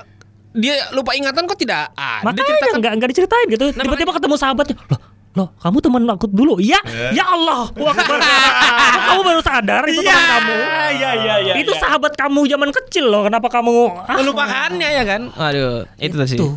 dia 0.53 0.75
lupa 0.91 1.13
ingatan 1.13 1.45
kok 1.45 1.59
tidak 1.59 1.91
ada 1.93 2.23
Makanya 2.25 2.79
nggak 2.79 2.93
nggak 2.97 3.09
diceritain 3.11 3.47
gitu. 3.49 3.67
Nah, 3.75 3.83
Tiba-tiba 3.85 4.11
ketemu 4.11 4.35
sahabatnya. 4.35 4.75
Loh, 4.87 4.99
loh, 5.35 5.51
kamu 5.59 5.77
teman 5.83 6.03
aku 6.07 6.31
dulu. 6.31 6.63
Iya, 6.63 6.79
ya 7.11 7.25
Allah. 7.27 7.67
Wah, 7.75 7.95
kamu 9.11 9.21
baru 9.27 9.41
sadar 9.43 9.83
itu 9.91 10.01
teman 10.01 10.25
kamu. 10.31 10.55
Iya 10.95 11.11
iya 11.19 11.35
iya. 11.43 11.55
itu 11.59 11.75
sahabat 11.75 12.15
kamu 12.15 12.47
zaman 12.47 12.71
kecil 12.71 13.11
loh. 13.11 13.27
Kenapa 13.27 13.51
kamu 13.51 13.75
ah, 14.07 14.17
melupakannya 14.23 14.89
ya 14.95 15.03
kan. 15.03 15.35
Aduh, 15.35 15.91
itu 15.99 16.15
tuh 16.15 16.29
sih. 16.31 16.39
Itu. 16.39 16.49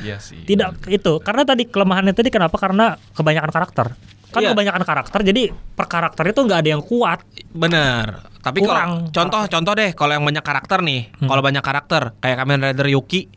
Iya 0.00 0.16
sih. 0.22 0.40
Tidak 0.46 0.88
itu 0.88 1.12
karena 1.20 1.42
tadi 1.44 1.66
kelemahannya 1.68 2.14
tadi 2.16 2.32
kenapa 2.32 2.56
karena 2.56 2.96
kebanyakan 3.12 3.50
karakter. 3.52 3.86
Kan 4.28 4.44
Iya. 4.44 4.52
kebanyakan 4.52 4.82
karakter 4.84 5.20
jadi 5.24 5.42
per 5.72 5.88
karakter 5.88 6.24
itu 6.32 6.40
nggak 6.44 6.60
ada 6.64 6.70
yang 6.76 6.84
kuat. 6.84 7.24
Bener. 7.52 8.28
Tapi 8.44 8.60
Kurang. 8.60 9.08
kalau 9.08 9.12
contoh 9.12 9.42
contoh 9.48 9.72
deh 9.76 9.90
kalau 9.96 10.12
yang 10.16 10.24
banyak 10.24 10.44
karakter 10.44 10.78
nih, 10.84 11.12
kalau 11.20 11.42
banyak 11.44 11.64
karakter 11.64 12.16
kayak 12.20 12.36
Kamen 12.44 12.60
Rider 12.72 12.88
Yuki. 12.88 13.28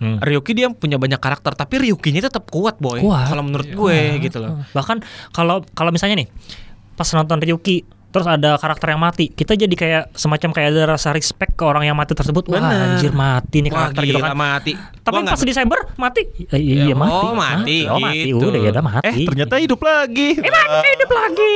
Hmm. 0.00 0.16
Ryuki 0.16 0.56
dia 0.56 0.72
punya 0.72 0.96
banyak 0.96 1.20
karakter 1.20 1.52
tapi 1.52 1.76
Ryukinya 1.76 2.24
tetap 2.24 2.48
kuat 2.48 2.80
boy. 2.80 3.04
Kuat. 3.04 3.28
Kalau 3.28 3.44
menurut 3.44 3.68
gue 3.68 3.98
gitu 4.24 4.40
loh. 4.40 4.64
Bahkan 4.72 5.04
kalau 5.36 5.60
kalau 5.76 5.92
misalnya 5.92 6.24
nih 6.24 6.28
pas 6.96 7.08
nonton 7.12 7.36
Ryuki 7.36 7.84
terus 8.10 8.26
ada 8.26 8.54
karakter 8.54 8.90
yang 8.90 9.00
mati, 9.00 9.28
kita 9.28 9.54
jadi 9.54 9.70
kayak 9.72 10.02
semacam 10.12 10.50
kayak 10.50 10.68
ada 10.70 10.82
rasa 10.90 11.10
respect 11.10 11.54
ke 11.54 11.62
orang 11.62 11.84
yang 11.84 11.94
mati 11.94 12.12
tersebut. 12.12 12.46
Wah, 12.46 12.58
Bener. 12.58 12.94
anjir 12.94 13.10
mati 13.10 13.56
nih 13.60 13.70
Wah, 13.70 13.78
karakter 13.88 14.02
gitu 14.04 14.18
gila, 14.18 14.26
kan. 14.26 14.36
mati. 14.36 14.72
Tapi 15.00 15.10
Gua 15.10 15.20
nggak- 15.22 15.32
pas 15.32 15.42
di 15.42 15.52
cyber 15.52 15.80
mati. 15.94 16.22
Eh, 16.46 16.58
iya, 16.58 16.74
Ya, 16.76 16.84
iya 16.84 16.94
mati. 16.94 17.14
oh, 17.16 17.32
mati? 17.32 17.78
Oh, 17.84 17.98
mati. 17.98 18.18
gitu. 18.26 18.44
Udah 18.44 18.60
ya 18.60 18.70
udah 18.70 18.84
mati. 18.84 19.06
Eh 19.06 19.14
ternyata 19.24 19.54
hidup 19.56 19.80
lagi. 19.80 20.28
Eh, 20.36 20.92
hidup 20.92 21.10
lagi. 21.10 21.54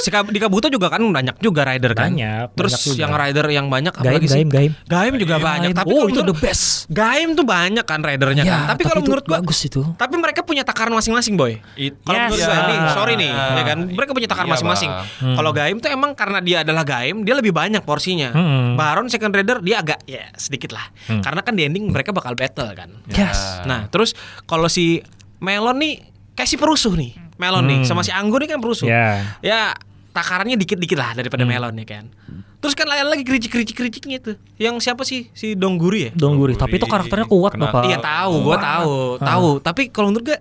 Si 0.00 0.08
di 0.08 0.40
Kabuto 0.40 0.66
juga 0.66 0.88
kan 0.88 1.02
banyak 1.02 1.36
juga 1.38 1.60
rider 1.62 1.92
kan. 1.92 2.08
Banyak, 2.08 2.56
Terus 2.56 2.72
banyak 2.72 2.84
juga. 2.86 2.98
yang 2.98 3.12
rider 3.12 3.46
yang 3.50 3.66
banyak 3.68 3.92
Gaim, 3.92 4.02
apalagi 4.02 4.26
sih? 4.26 4.36
gaim, 4.38 4.48
gaim. 4.48 4.72
Gaim 4.86 5.14
juga 5.16 5.36
banyak. 5.36 5.68
Tapi 5.70 5.86
oh, 5.86 5.96
kalau 5.98 6.08
itu 6.08 6.22
the 6.24 6.36
best. 6.36 6.64
Gaim 6.88 7.28
tuh 7.32 7.44
banyak 7.44 7.84
kan 7.84 8.00
ridernya 8.00 8.42
Ya, 8.42 8.52
kan. 8.54 8.60
Tapi 8.72 8.82
kalau 8.82 9.00
itu 9.00 9.10
menurut 9.10 9.24
gua 9.24 9.36
bagus 9.38 9.58
itu. 9.62 9.82
Tapi 9.94 10.14
mereka 10.16 10.40
punya 10.40 10.64
takaran 10.64 10.92
masing-masing, 10.92 11.36
boy. 11.36 11.60
Kalau 12.00 12.16
Yes. 12.16 12.28
menurut 12.32 12.48
Ya. 12.48 12.64
nih, 12.64 12.78
sorry 12.90 13.14
nih, 13.14 13.30
ya 13.30 13.62
kan. 13.66 13.78
Mereka 13.86 14.10
punya 14.10 14.26
takaran 14.26 14.48
Iya, 14.48 14.54
masing-masing. 14.56 14.90
Kalau 15.36 15.50
Gaim 15.60 15.76
tuh 15.76 15.92
emang 15.92 16.16
karena 16.16 16.40
dia 16.40 16.64
adalah 16.64 16.82
Gaim, 16.82 17.20
dia 17.20 17.36
lebih 17.36 17.52
banyak 17.52 17.84
porsinya. 17.84 18.32
Hmm. 18.32 18.80
Baron 18.80 19.12
Second 19.12 19.36
Raider 19.36 19.60
dia 19.60 19.84
agak 19.84 20.00
ya 20.08 20.32
sedikit 20.34 20.72
lah. 20.72 20.88
Hmm. 21.04 21.20
Karena 21.20 21.44
kan 21.44 21.52
di 21.52 21.68
ending 21.68 21.92
mereka 21.92 22.10
bakal 22.10 22.32
battle 22.32 22.72
kan. 22.72 22.88
Yes. 23.12 23.60
Nah, 23.68 23.92
terus 23.92 24.16
kalau 24.44 24.66
si 24.66 25.04
Melon 25.38 25.76
nih 25.76 26.00
kayak 26.32 26.48
si 26.48 26.56
perusuh 26.56 26.96
nih. 26.96 27.12
Melon 27.36 27.64
nih 27.68 27.78
Hmm. 27.84 27.88
sama 27.88 28.00
si 28.00 28.12
Anggur 28.12 28.40
nih 28.40 28.48
kan 28.48 28.60
perusuh. 28.60 28.88
Ya. 28.88 29.36
Ya 29.40 29.76
takarannya 30.10 30.56
dikit-dikit 30.56 30.96
lah 30.96 31.12
daripada 31.12 31.44
Melon 31.44 31.76
ya 31.76 31.86
kan. 31.86 32.08
Terus 32.60 32.76
kan 32.76 32.84
ada 32.92 33.08
lagi 33.08 33.24
kericik-kericik-kericiknya 33.24 34.18
tuh. 34.20 34.36
Yang 34.60 34.84
siapa 34.84 35.00
sih? 35.00 35.32
Si 35.32 35.56
Dongguri 35.56 36.08
ya? 36.08 36.10
Dongguri. 36.12 36.60
Tapi 36.60 36.76
itu 36.76 36.84
karakternya 36.84 37.24
kuat, 37.24 37.56
Kenapa? 37.56 37.80
Bapak. 37.80 37.88
Iya 37.88 37.98
tahu, 38.00 38.32
gua 38.44 38.56
tahu, 38.60 38.96
tahu. 39.16 39.48
Tapi 39.64 39.82
kalau 39.88 40.12
menurut 40.12 40.24
gue 40.28 40.38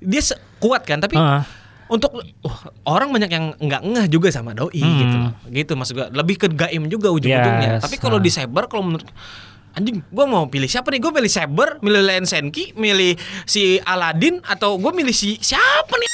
dia 0.00 0.22
kuat 0.56 0.88
kan, 0.88 1.04
tapi 1.04 1.20
Ah. 1.20 1.44
Untuk 1.90 2.14
wah, 2.40 2.60
orang 2.88 3.10
banyak 3.10 3.28
yang 3.28 3.46
nggak 3.52 3.82
ngeh 3.84 4.06
juga 4.06 4.30
sama 4.30 4.54
doi 4.54 4.78
Hmm. 4.78 4.96
gitu. 4.96 5.16
Gitu 5.50 5.72
maksud 5.74 5.94
gua. 5.94 6.06
Lebih 6.08 6.36
ke 6.36 6.46
gaim 6.48 6.86
juga 6.86 7.10
ujung-ujungnya. 7.10 7.76
Yes, 7.76 7.82
Tapi 7.82 7.98
kalau 7.98 8.16
ah. 8.16 8.22
di 8.22 8.30
Saber 8.30 8.64
kalau 8.64 8.86
menurut 8.86 9.04
anjing 9.70 10.02
gua 10.08 10.24
mau 10.24 10.46
pilih 10.46 10.66
siapa 10.66 10.88
nih? 10.88 10.98
Gue 10.98 11.12
pilih 11.12 11.28
Saber, 11.28 11.78
milih 11.78 12.02
Len 12.02 12.24
Senki, 12.24 12.74
milih 12.74 13.14
si 13.44 13.78
Aladdin 13.80 14.38
atau 14.40 14.74
gue 14.76 14.90
milih 14.90 15.12
si 15.12 15.36
siapa 15.36 15.90
nih? 15.92 16.10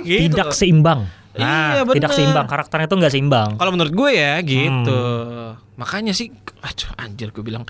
Gitu. 0.00 0.30
Tidak 0.30 0.50
seimbang. 0.50 1.06
Iya, 1.32 1.42
Nah, 1.42 1.82
bener. 1.82 1.94
tidak 1.96 2.12
seimbang. 2.12 2.46
Karakternya 2.46 2.86
itu 2.86 2.96
nggak 3.00 3.12
seimbang. 3.12 3.50
Kalau 3.56 3.70
menurut 3.72 3.90
gue 3.90 4.10
ya 4.12 4.36
gitu. 4.38 5.00
Hmm. 5.00 5.58
Makanya 5.74 6.12
sih 6.12 6.28
aduh 6.60 6.90
anjir 6.94 7.30
gue 7.30 7.40
bilang 7.40 7.64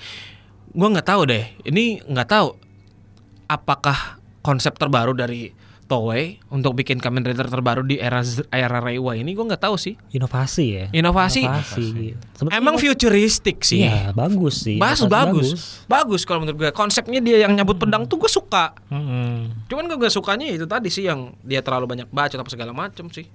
gue 0.68 0.88
nggak 0.88 1.06
tahu 1.06 1.24
deh. 1.24 1.44
Ini 1.62 2.04
nggak 2.04 2.28
tahu 2.28 2.48
apakah 3.46 4.18
konsep 4.40 4.74
terbaru 4.74 5.14
dari 5.14 5.52
Toei 5.92 6.40
untuk 6.48 6.72
bikin 6.72 6.96
Kamen 6.96 7.20
Rider 7.20 7.52
terbaru 7.52 7.85
di 7.85 8.00
era 8.00 8.24
era 8.48 8.81
Reiwa 8.81 9.12
ini 9.12 9.37
gue 9.37 9.44
nggak 9.44 9.61
tahu 9.61 9.76
sih. 9.76 10.00
Inovasi 10.09 10.64
ya. 10.72 10.87
Inovasi. 10.88 11.44
Sebetulnya 12.33 12.57
Emang 12.57 12.81
inov- 12.81 12.85
futuristik 12.88 13.61
sih. 13.61 13.85
Iya, 13.85 14.16
bagus 14.16 14.64
sih. 14.64 14.81
Bagus, 14.81 15.05
Inovasi 15.05 15.28
bagus, 15.28 15.50
bagus 15.85 16.22
kalau 16.24 16.48
menurut 16.48 16.57
gue. 16.57 16.70
Konsepnya 16.72 17.20
dia 17.20 17.44
yang 17.44 17.52
nyabut 17.52 17.76
pedang 17.76 18.09
tuh 18.09 18.16
gue 18.16 18.31
suka. 18.33 18.72
Mm-mm. 18.88 19.68
Cuman 19.68 19.85
gue 19.85 20.00
gak 20.00 20.16
sukanya 20.16 20.48
itu 20.48 20.64
tadi 20.64 20.88
sih 20.88 21.05
yang 21.05 21.37
dia 21.44 21.61
terlalu 21.61 21.92
banyak 21.92 22.09
baca 22.09 22.33
apa 22.33 22.48
segala 22.48 22.72
macem 22.72 23.12
sih. 23.12 23.28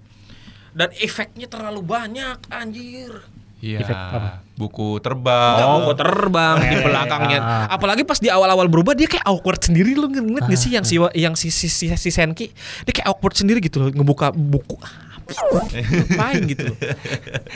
Dan 0.74 0.89
efeknya 0.98 1.46
terlalu 1.46 1.86
banyak, 1.86 2.41
anjir. 2.50 3.22
Iya. 3.58 3.82
Buku 4.54 4.98
terbang. 5.00 5.56
Nggak 5.56 5.70
mau 5.72 5.93
terbang 5.93 6.56
di 6.60 6.67
Eh, 6.72 6.82
belakangnya. 6.84 7.39
ah. 7.39 7.65
Apalagi 7.70 8.02
pas 8.02 8.17
di 8.17 8.28
awal-awal 8.28 8.65
berubah 8.65 8.93
dia 8.93 9.06
kayak 9.06 9.24
awkward 9.24 9.58
sendiri 9.60 9.93
lu 9.93 10.06
ngeliat 10.06 10.46
gak 10.46 10.56
sih 10.56 10.72
yang 10.72 10.82
si 10.82 10.96
yang 11.13 11.34
si 11.34 11.50
si, 11.50 11.65
si, 11.65 11.89
si 11.89 12.10
Senki 12.10 12.50
dia 12.84 12.93
kayak 12.93 13.08
awkward 13.08 13.34
sendiri 13.34 13.58
gitu 13.60 13.80
loh 13.80 13.89
ngebuka 13.89 14.30
buku 14.30 14.78
ngapain 15.28 16.39
gitu 16.48 16.63
loh. 16.65 16.78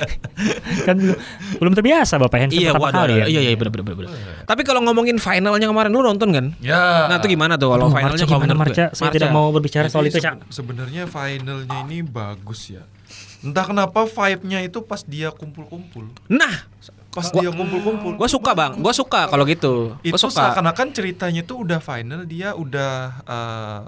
kan 0.87 0.95
belum, 0.97 1.17
belum 1.55 1.73
terbiasa 1.73 2.19
Bapak 2.19 2.37
Hansen 2.41 2.59
iya 2.59 2.75
pertama 2.75 2.91
waduh, 2.91 2.99
kali 3.07 3.13
ya. 3.15 3.25
iya 3.29 3.39
iya 3.41 3.55
bener 3.55 3.71
bener 3.71 3.95
bener. 3.95 4.11
Tapi 4.43 4.61
kalau 4.61 4.83
ngomongin 4.83 5.15
finalnya 5.15 5.65
kemarin 5.65 5.87
lu 5.87 6.01
nonton 6.01 6.29
kan? 6.29 6.45
Ya. 6.59 7.07
Nah, 7.07 7.15
itu 7.15 7.31
gimana 7.31 7.55
tuh 7.55 7.71
kalau 7.71 7.87
Aduh, 7.87 7.95
finalnya 7.95 8.11
Marca 8.17 8.27
kalau 8.27 8.41
gimana? 8.43 8.59
Marca? 8.59 8.85
Saya 8.91 9.09
tidak 9.09 9.31
mau 9.31 9.47
berbicara 9.49 9.87
soal 9.87 10.03
itu, 10.05 10.19
Cak. 10.19 10.43
sebe- 10.43 10.71
Sebenarnya 10.71 11.03
finalnya 11.05 11.77
ini 11.85 11.99
bagus 12.01 12.71
ya. 12.71 12.83
Entah 13.41 13.65
kenapa 13.65 14.05
vibe-nya 14.05 14.61
itu 14.61 14.79
pas 14.81 15.01
dia 15.01 15.29
kumpul-kumpul. 15.29 16.09
Nah, 16.27 16.69
Pas 17.09 17.27
dia 17.27 17.49
kumpul-kumpul. 17.49 18.15
gua 18.15 18.25
suka 18.25 18.53
bang, 18.53 18.77
gua 18.77 18.93
suka 18.93 19.27
kalau 19.27 19.43
gitu. 19.43 19.99
itu 19.99 20.13
Gua 20.13 20.21
suka. 20.21 20.47
seakan-akan 20.47 20.87
ceritanya 20.91 21.41
tuh 21.41 21.59
udah 21.59 21.77
final 21.77 22.23
dia 22.23 22.53
udah 22.53 22.93
eh, 23.21 23.81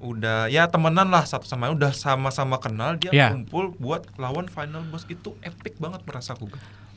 udah 0.00 0.48
ya 0.48 0.64
temenan 0.64 1.06
lah 1.06 1.20
satu 1.22 1.44
sama 1.44 1.68
lain 1.68 1.76
udah 1.76 1.92
sama-sama 1.92 2.56
kenal 2.56 2.96
dia 2.96 3.12
Ya. 3.12 3.28
kumpul 3.30 3.76
buat 3.76 4.08
lawan 4.16 4.46
final 4.46 4.80
boss 4.86 5.04
itu 5.04 5.36
epic 5.40 5.76
banget 5.76 6.00
merasa 6.02 6.32
aku 6.32 6.48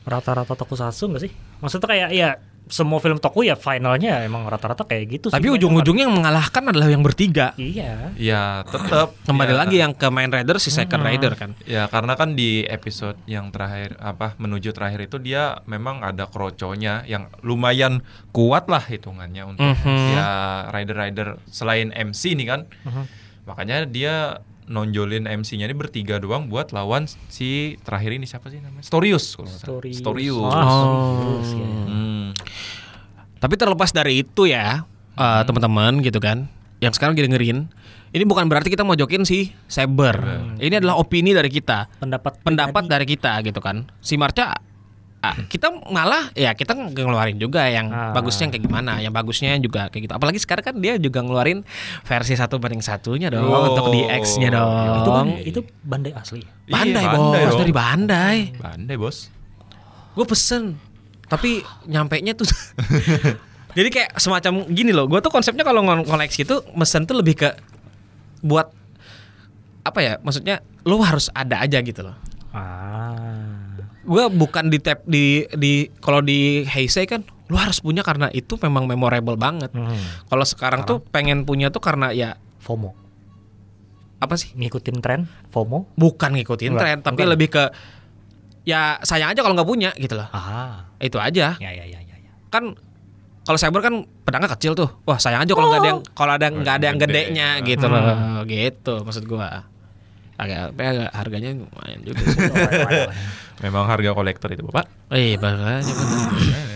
Rata-rata 0.02 0.54
tokusatsu 0.54 1.04
nggak 1.06 1.22
sih? 1.22 1.32
Maksudnya 1.58 1.84
kayak 1.86 2.10
ya 2.10 2.30
semua 2.64 2.96
film 2.96 3.16
toku 3.16 3.42
ya 3.42 3.54
finalnya 3.54 4.20
emang 4.20 4.44
rata-rata 4.44 4.82
kayak 4.82 5.04
gitu 5.10 5.26
sih. 5.28 5.36
Tapi 5.36 5.52
ujung-ujungnya 5.52 6.04
yang 6.04 6.16
mengalahkan 6.16 6.64
adalah 6.64 6.88
yang 6.88 7.00
bertiga. 7.00 7.52
kan. 7.52 7.60
Iya. 7.60 7.92
ya 8.14 8.42
tetap 8.62 9.12
Kembali 9.22 9.52
ya, 9.52 9.58
lagi 9.58 9.76
yang 9.78 9.92
ke 9.92 10.08
main 10.08 10.28
rider 10.28 10.56
si 10.56 10.68
second 10.68 11.00
rider 11.00 11.32
kan. 11.34 11.52
ya 11.62 11.84
karena 11.86 12.14
kan 12.14 12.32
di 12.32 12.64
episode 12.64 13.20
yang 13.24 13.48
terakhir 13.48 13.96
apa 13.98 14.32
menuju 14.36 14.70
terakhir 14.70 15.04
itu 15.04 15.16
dia 15.18 15.60
memang 15.64 16.00
ada 16.00 16.24
kroconya 16.24 17.04
yang 17.04 17.28
lumayan 17.40 18.00
kuat 18.30 18.64
lah 18.66 18.80
hitungannya 18.80 19.44
untuk 19.46 19.64
Mhm. 19.76 20.06
ya 20.10 20.28
rider-rider 20.70 21.36
selain 21.46 21.92
MC 21.92 22.32
nih 22.32 22.46
kan 22.46 22.60
Mhm. 22.82 23.04
makanya 23.44 23.84
dia 23.84 24.40
nonjolin 24.64 25.28
MC-nya 25.28 25.68
ini 25.68 25.76
bertiga 25.76 26.16
doang 26.16 26.48
buat 26.48 26.72
lawan 26.72 27.04
si 27.28 27.76
terakhir 27.84 28.16
ini 28.16 28.24
siapa 28.24 28.48
sih 28.48 28.60
namanya 28.60 28.84
Storius 28.84 29.36
kalau. 29.36 29.50
Story. 29.50 29.92
Storius. 29.92 30.40
Ah, 30.48 30.64
Oh. 30.64 30.72
Storius, 31.38 31.50
ya. 31.52 31.68
Hmm. 31.68 32.26
Tapi 33.38 33.54
terlepas 33.60 33.92
dari 33.92 34.24
itu 34.24 34.48
ya, 34.48 34.88
eh, 35.14 35.42
teman-teman 35.44 36.00
gitu 36.00 36.16
kan, 36.16 36.48
yang 36.80 36.96
sekarang 36.96 37.12
lagi 37.12 37.28
dengerin, 37.28 37.58
ini 38.14 38.24
bukan 38.24 38.48
berarti 38.48 38.72
kita 38.72 38.86
mau 38.86 38.96
jokin 38.96 39.28
si 39.28 39.52
Saber. 39.68 40.16
Ini 40.56 40.80
adalah 40.80 40.96
opini 40.96 41.36
dari 41.36 41.52
kita, 41.52 41.92
Pendapat 42.00 42.40
pendapat 42.40 42.88
dari 42.88 43.04
kita 43.04 43.44
gitu 43.44 43.60
kan. 43.60 43.90
Si 44.00 44.16
Marca 44.16 44.56
kita 45.44 45.72
malah 45.86 46.28
ya 46.32 46.52
kita 46.52 46.72
ngeluarin 46.74 47.36
juga 47.36 47.64
yang 47.66 47.88
Ah. 47.88 48.12
bagusnya 48.12 48.48
kayak 48.48 48.62
gimana, 48.62 48.98
yang 48.98 49.10
bagusnya 49.10 49.56
juga 49.56 49.88
kayak 49.88 50.02
gitu. 50.04 50.14
Apalagi 50.14 50.36
sekarang 50.36 50.64
kan 50.64 50.74
dia 50.76 50.94
juga 50.96 51.20
ngeluarin 51.20 51.64
versi 52.02 52.34
satu 52.34 52.56
banding 52.56 52.80
satunya 52.80 53.28
dong 53.28 53.44
Oh. 53.44 53.70
untuk 53.70 53.88
di 53.90 54.04
X-nya 54.04 54.50
dong. 54.50 54.72
itu 54.94 55.10
kan 55.10 55.26
itu 55.40 55.60
bandai 55.80 56.12
asli. 56.12 56.42
Bandai, 56.64 57.00
Iya, 57.00 57.10
bos, 57.10 57.20
Bandai 57.30 57.42
dari 57.54 57.72
Bandai. 57.72 58.36
Bandai 58.54 58.96
bos. 58.96 59.16
Gue 60.12 60.24
pesen, 60.24 60.76
tapi 61.26 61.60
nyampe 61.84 62.20
nya 62.20 62.32
tuh. 62.32 62.46
Jadi 63.76 63.88
kayak 63.90 64.16
semacam 64.16 64.62
gini 64.68 64.94
loh. 64.94 65.04
Gue 65.04 65.18
tuh 65.18 65.28
konsepnya 65.28 65.60
kalau 65.60 65.82
ngol- 65.82 66.06
koleksi 66.06 66.42
itu 66.42 66.62
mesen 66.72 67.04
tuh 67.04 67.18
lebih 67.18 67.34
ke 67.36 67.50
buat 68.38 68.70
apa 69.82 69.98
ya? 69.98 70.12
Maksudnya 70.18 70.62
lu 70.82 71.00
harus 71.00 71.26
ada 71.30 71.58
aja 71.58 71.80
gitu 71.80 72.00
loh. 72.00 72.14
Ah. 72.54 73.63
Gue 74.04 74.24
bukan 74.28 74.68
di 74.68 74.78
tap 74.78 75.00
di 75.04 75.48
di 75.56 75.88
kalau 75.98 76.20
di 76.20 76.64
Heisei 76.64 77.08
kan, 77.08 77.24
lu 77.48 77.56
harus 77.56 77.80
punya 77.80 78.04
karena 78.04 78.28
itu 78.30 78.56
memang 78.60 78.84
memorable 78.84 79.36
banget. 79.36 79.72
Hmm. 79.72 79.96
Kalau 80.28 80.44
sekarang 80.44 80.84
tuh 80.84 81.00
pengen 81.00 81.44
punya 81.44 81.72
tuh 81.72 81.80
karena 81.80 82.12
ya 82.12 82.36
FOMO. 82.60 82.92
apa 84.14 84.40
sih? 84.40 84.56
Ngikutin 84.56 85.04
tren, 85.04 85.28
FOMO. 85.52 85.84
Bukan 86.00 86.32
ngikutin 86.32 86.72
Bukan, 86.72 86.80
tren, 86.80 86.96
tapi 87.04 87.20
bukan. 87.20 87.32
lebih 87.36 87.48
ke 87.52 87.64
ya 88.64 88.96
sayang 89.04 89.36
aja 89.36 89.44
kalau 89.44 89.52
nggak 89.52 89.68
punya 89.68 89.92
gitu 90.00 90.16
loh. 90.16 90.24
Ah. 90.32 90.88
Itu 90.96 91.20
aja. 91.20 91.60
Ya 91.60 91.70
ya 91.72 91.84
ya 91.84 92.00
ya. 92.00 92.16
ya. 92.16 92.32
Kan 92.48 92.72
kalau 93.44 93.60
cyber 93.60 93.84
kan 93.84 94.08
pedangnya 94.24 94.48
kecil 94.56 94.72
tuh. 94.72 94.88
Wah, 95.04 95.20
sayang 95.20 95.44
aja 95.44 95.52
kalau 95.52 95.68
nggak 95.68 95.82
ada 95.84 95.88
yang 95.92 96.00
kalau 96.16 96.32
ada 96.32 96.46
nggak 96.48 96.74
ada 96.80 96.86
yang 96.88 96.96
Gede. 96.96 97.12
gedenya 97.12 97.48
gitu 97.60 97.86
loh. 97.92 98.00
Gitu 98.48 98.94
maksud 99.04 99.24
gua. 99.28 99.68
Agak, 100.44 100.76
tapi 100.76 100.82
agak 100.84 101.10
harganya 101.16 101.50
lumayan 101.56 102.00
juga 102.04 102.20
sih. 102.20 102.38
Memang 103.64 103.88
harga 103.88 104.10
kolektor 104.12 104.52
itu 104.52 104.60
bapak. 104.66 104.84
Eh, 105.08 105.40
makanya. 105.40 105.80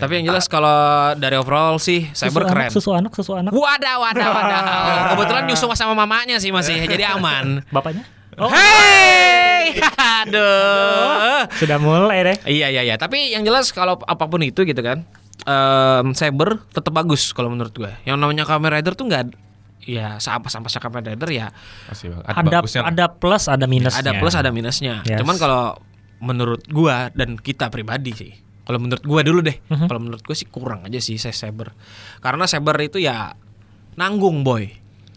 Tapi 0.01 0.13
yang 0.23 0.33
jelas 0.33 0.49
kalau 0.49 1.13
dari 1.21 1.37
overall 1.37 1.77
sih 1.77 2.09
cyber 2.17 2.47
susu 2.47 2.49
keren. 2.49 2.65
Anak, 2.65 2.73
susu 2.73 2.91
anak, 2.95 3.13
susu 3.13 3.33
anak. 3.37 3.53
Wadah, 3.53 3.95
wadah, 4.01 4.29
wadah. 4.31 4.61
Kebetulan 5.13 5.43
nyusu 5.51 5.67
sama 5.77 5.93
mamanya 5.93 6.41
sih 6.41 6.49
masih, 6.49 6.81
jadi 6.93 7.13
aman. 7.13 7.61
Bapaknya? 7.69 8.09
Oh, 8.39 8.47
Hei, 8.47 9.75
aduh. 9.99 11.51
sudah 11.59 11.77
mulai 11.83 12.23
deh. 12.23 12.37
Iya, 12.47 12.71
iya, 12.71 12.83
iya. 12.87 12.95
Tapi 12.95 13.35
yang 13.35 13.43
jelas 13.43 13.75
kalau 13.75 13.99
apa 14.07 14.31
pun 14.31 14.39
itu 14.47 14.63
gitu 14.63 14.79
kan, 14.79 15.03
em, 15.43 16.15
cyber 16.15 16.63
tetap 16.71 16.95
bagus 16.95 17.35
kalau 17.35 17.51
menurut 17.51 17.75
gue. 17.75 17.91
Yang 18.07 18.17
namanya 18.23 18.47
Kamen 18.47 18.71
Rider 18.79 18.95
tuh 18.95 19.11
nggak, 19.11 19.35
ya 19.89 20.21
seampas-ampasnya 20.21 20.85
Kamen 20.85 21.01
Rider 21.01 21.31
ya 21.33 21.49
Masih 21.89 22.13
Ada 22.21 22.59
lah. 22.61 22.85
ada 22.85 23.05
plus, 23.09 23.49
ada 23.49 23.65
minusnya. 23.65 24.05
ada 24.05 24.13
plus 24.21 24.35
ada 24.37 24.51
minusnya. 24.53 25.01
Yes. 25.09 25.25
Cuman 25.25 25.41
kalau 25.41 25.81
menurut 26.21 26.61
gua 26.69 27.09
dan 27.17 27.41
kita 27.41 27.73
pribadi 27.73 28.13
sih. 28.13 28.33
Kalau 28.69 28.77
menurut 28.77 29.01
gua 29.01 29.25
dulu 29.25 29.41
deh. 29.41 29.57
Mhm. 29.65 29.89
Kalau 29.89 30.01
menurut 30.05 30.21
gua 30.21 30.37
sih 30.37 30.45
kurang 30.45 30.85
aja 30.85 31.01
sih 31.01 31.17
saya 31.17 31.33
cyber. 31.33 31.73
Karena 32.21 32.45
cyber 32.45 32.77
itu 32.85 33.01
ya 33.01 33.33
nanggung 33.97 34.45
boy. 34.45 34.69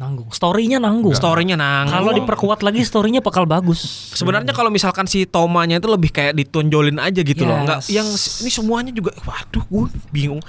Nanggung. 0.01 0.29
Story-nya 0.33 0.81
nanggung. 0.81 1.13
Story-nya 1.13 1.53
nanggung. 1.53 1.93
Kalau 1.93 2.11
diperkuat 2.17 2.65
lagi 2.65 2.81
story-nya 2.81 3.21
bakal 3.21 3.45
bagus. 3.45 3.85
Sebenarnya 4.17 4.49
kalau 4.57 4.73
misalkan 4.73 5.05
si 5.05 5.29
Tomanya 5.29 5.77
itu 5.77 5.85
lebih 5.85 6.09
kayak 6.09 6.33
ditonjolin 6.33 6.97
aja 6.97 7.21
gitu 7.21 7.45
loh. 7.45 7.61
Yes. 7.61 7.61
Enggak 7.61 7.79
yang 7.93 8.07
ini 8.41 8.49
semuanya 8.49 8.91
juga 8.91 9.13
waduh 9.21 9.61
gue 9.69 9.85
bingung. 10.09 10.41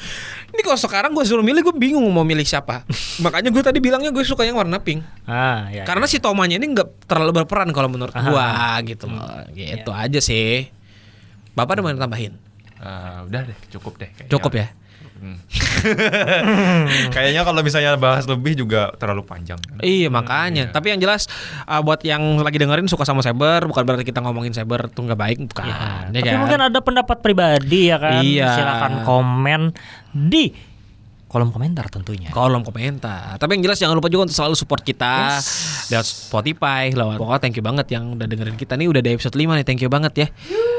Ini 0.53 0.61
kalau 0.65 0.79
sekarang 0.81 1.13
gue 1.13 1.25
suruh 1.29 1.45
milih 1.45 1.61
gue 1.61 1.77
bingung 1.77 2.09
mau 2.09 2.25
milih 2.25 2.49
siapa. 2.49 2.89
Makanya 3.25 3.53
gue 3.53 3.61
tadi 3.61 3.79
bilangnya 3.85 4.09
gue 4.09 4.25
suka 4.25 4.49
yang 4.49 4.57
warna 4.57 4.81
pink. 4.81 5.05
Ah, 5.29 5.69
ya. 5.69 5.85
Karena 5.85 6.09
si 6.09 6.17
Tomanya 6.17 6.57
ini 6.57 6.73
nggak 6.73 7.05
terlalu 7.05 7.45
berperan 7.45 7.69
kalau 7.77 7.93
menurut 7.93 8.17
gua 8.17 8.81
gitu 8.83 9.07
loh. 9.07 9.45
Gitu 9.53 9.91
aja 9.93 10.19
sih. 10.19 10.73
Bapak 11.53 11.77
ada 11.77 11.81
mau 11.85 11.93
tambahin? 11.93 12.41
Ah, 12.83 13.23
udah 13.29 13.47
deh, 13.47 13.59
cukup 13.71 14.01
deh. 14.01 14.11
kayaknya. 14.11 14.33
Cukup 14.33 14.53
ya. 14.57 14.67
Hmm. 15.23 15.39
Kayaknya 17.15 17.43
kalau 17.47 17.61
misalnya 17.63 17.95
bahas 17.95 18.27
lebih 18.27 18.59
juga 18.59 18.91
terlalu 18.99 19.23
panjang. 19.23 19.59
Iya 19.79 20.11
makanya. 20.11 20.71
Tapi 20.75 20.95
yang 20.95 21.01
jelas 21.03 21.31
uh, 21.67 21.79
buat 21.85 22.03
yang 22.03 22.43
lagi 22.43 22.59
dengerin 22.59 22.91
suka 22.91 23.07
sama 23.07 23.23
cyber 23.23 23.71
bukan 23.71 23.83
berarti 23.87 24.05
kita 24.07 24.19
ngomongin 24.19 24.51
cyber 24.51 24.91
tuh 24.91 25.07
nggak 25.07 25.21
baik 25.21 25.39
bukan. 25.47 25.65
Ya, 25.69 25.77
ya 26.11 26.21
tapi 26.21 26.29
kan? 26.29 26.41
mungkin 26.43 26.61
ada 26.73 26.79
pendapat 26.83 27.17
pribadi 27.23 27.91
ya 27.91 27.97
kan. 28.03 28.23
Iya. 28.23 28.51
Silakan 28.59 28.93
komen 29.07 29.63
di 30.11 30.72
kolom 31.33 31.49
komentar 31.49 31.89
tentunya. 31.89 32.29
kolom 32.29 32.61
komentar. 32.61 33.35
Tapi 33.35 33.57
yang 33.57 33.65
jelas 33.65 33.81
jangan 33.81 33.97
lupa 33.97 34.07
juga 34.07 34.29
untuk 34.29 34.37
selalu 34.37 34.53
support 34.53 34.85
kita 34.85 35.41
Yes. 35.41 35.89
lewat 35.89 36.05
Spotify, 36.07 36.93
lewat 36.93 37.17
pokoknya 37.17 37.41
thank 37.41 37.57
you 37.57 37.65
banget 37.65 37.87
yang 37.89 38.13
udah 38.13 38.29
dengerin 38.29 38.55
kita 38.55 38.77
nih 38.77 38.87
udah 38.87 39.01
di 39.01 39.11
episode 39.11 39.33
5 39.33 39.57
nih. 39.57 39.65
Thank 39.65 39.81
you 39.81 39.89
banget 39.89 40.13
ya. 40.15 40.29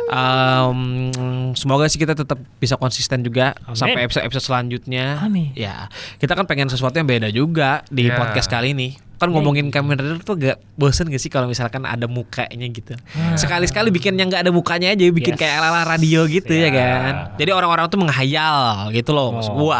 Um, 0.05 1.09
semoga 1.53 1.87
sih 1.87 1.97
kita 1.97 2.13
tetap 2.13 2.37
bisa 2.55 2.75
konsisten 2.75 3.21
juga 3.21 3.57
Amin. 3.63 3.73
sampai 3.73 3.99
episode-episode 4.03 4.45
selanjutnya. 4.45 5.17
Amin. 5.17 5.49
Ya, 5.53 5.89
kita 6.15 6.33
kan 6.33 6.45
pengen 6.45 6.67
sesuatu 6.67 6.93
yang 6.93 7.07
beda 7.07 7.27
juga 7.27 7.81
di 7.87 8.07
Ya. 8.07 8.15
podcast 8.15 8.45
kali 8.45 8.71
ini. 8.71 8.93
Kan 9.15 9.31
ngomongin 9.31 9.71
Kamen 9.71 9.95
Rider 9.95 10.19
tuh 10.19 10.35
gak 10.35 10.59
bosen 10.75 11.07
gak 11.07 11.17
sih 11.17 11.31
kalau 11.31 11.47
misalkan 11.47 11.87
ada 11.87 12.05
mukanya 12.05 12.67
gitu. 12.67 12.91
Sekali-sekali 13.33 13.87
bikin 13.89 14.13
yang 14.13 14.27
gak 14.27 14.43
ada 14.43 14.51
mukanya 14.51 14.91
aja, 14.91 15.07
bikin 15.07 15.33
Yes. 15.33 15.39
kayak 15.39 15.53
ala-ala 15.57 15.87
radio 15.87 16.27
gitu 16.27 16.51
ya 16.51 16.67
Ya. 16.67 16.69
kan. 16.69 17.13
Jadi 17.39 17.49
orang-orang 17.49 17.87
tuh 17.87 17.97
menghayal 17.97 18.91
gitu 18.91 19.15
loh. 19.15 19.39
Oh. 19.39 19.71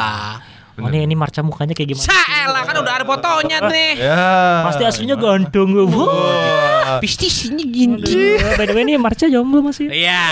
Gua. 0.76 0.84
Oh, 0.84 0.90
ini, 0.90 1.06
ini 1.06 1.14
Marca 1.14 1.40
mukanya 1.40 1.72
kayak 1.72 1.90
gimana? 1.92 2.06
Saelah 2.06 2.62
kan 2.64 2.76
udah 2.76 2.94
ada 2.94 3.06
fotonya 3.06 3.58
nih. 3.64 3.92
Ya. 3.96 4.26
Pasti 4.66 4.84
aslinya 4.84 5.16
ganteng. 5.16 5.70
Wah. 5.72 5.86
Wah. 5.88 6.98
Pistisnya 6.98 7.62
gini. 7.62 8.02
Aduh, 8.02 8.58
By 8.58 8.66
the 8.66 8.74
way 8.74 8.84
ini 8.84 8.98
Marca 8.98 9.26
jomblo 9.26 9.62
masih. 9.62 9.88
Iya, 9.88 10.24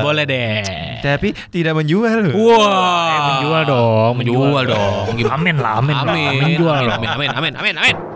boleh 0.00 0.24
deh. 0.24 0.64
Tapi 0.98 1.36
tidak 1.48 1.76
menjual. 1.76 2.32
Wah, 2.32 3.06
Eh, 3.06 3.20
menjual 3.30 3.62
dong, 3.64 4.12
menjual 4.16 4.64
dong. 4.64 5.04
Amin 5.28 5.56
lah, 5.56 5.78
amin. 5.78 5.94
lah, 5.94 6.04
Amin, 6.08 6.36
Menjual. 6.42 6.82
amin, 6.82 6.90
amin, 6.90 7.08
amin, 7.08 7.30
amin, 7.30 7.52
amin, 7.56 7.74
amin. 7.76 8.15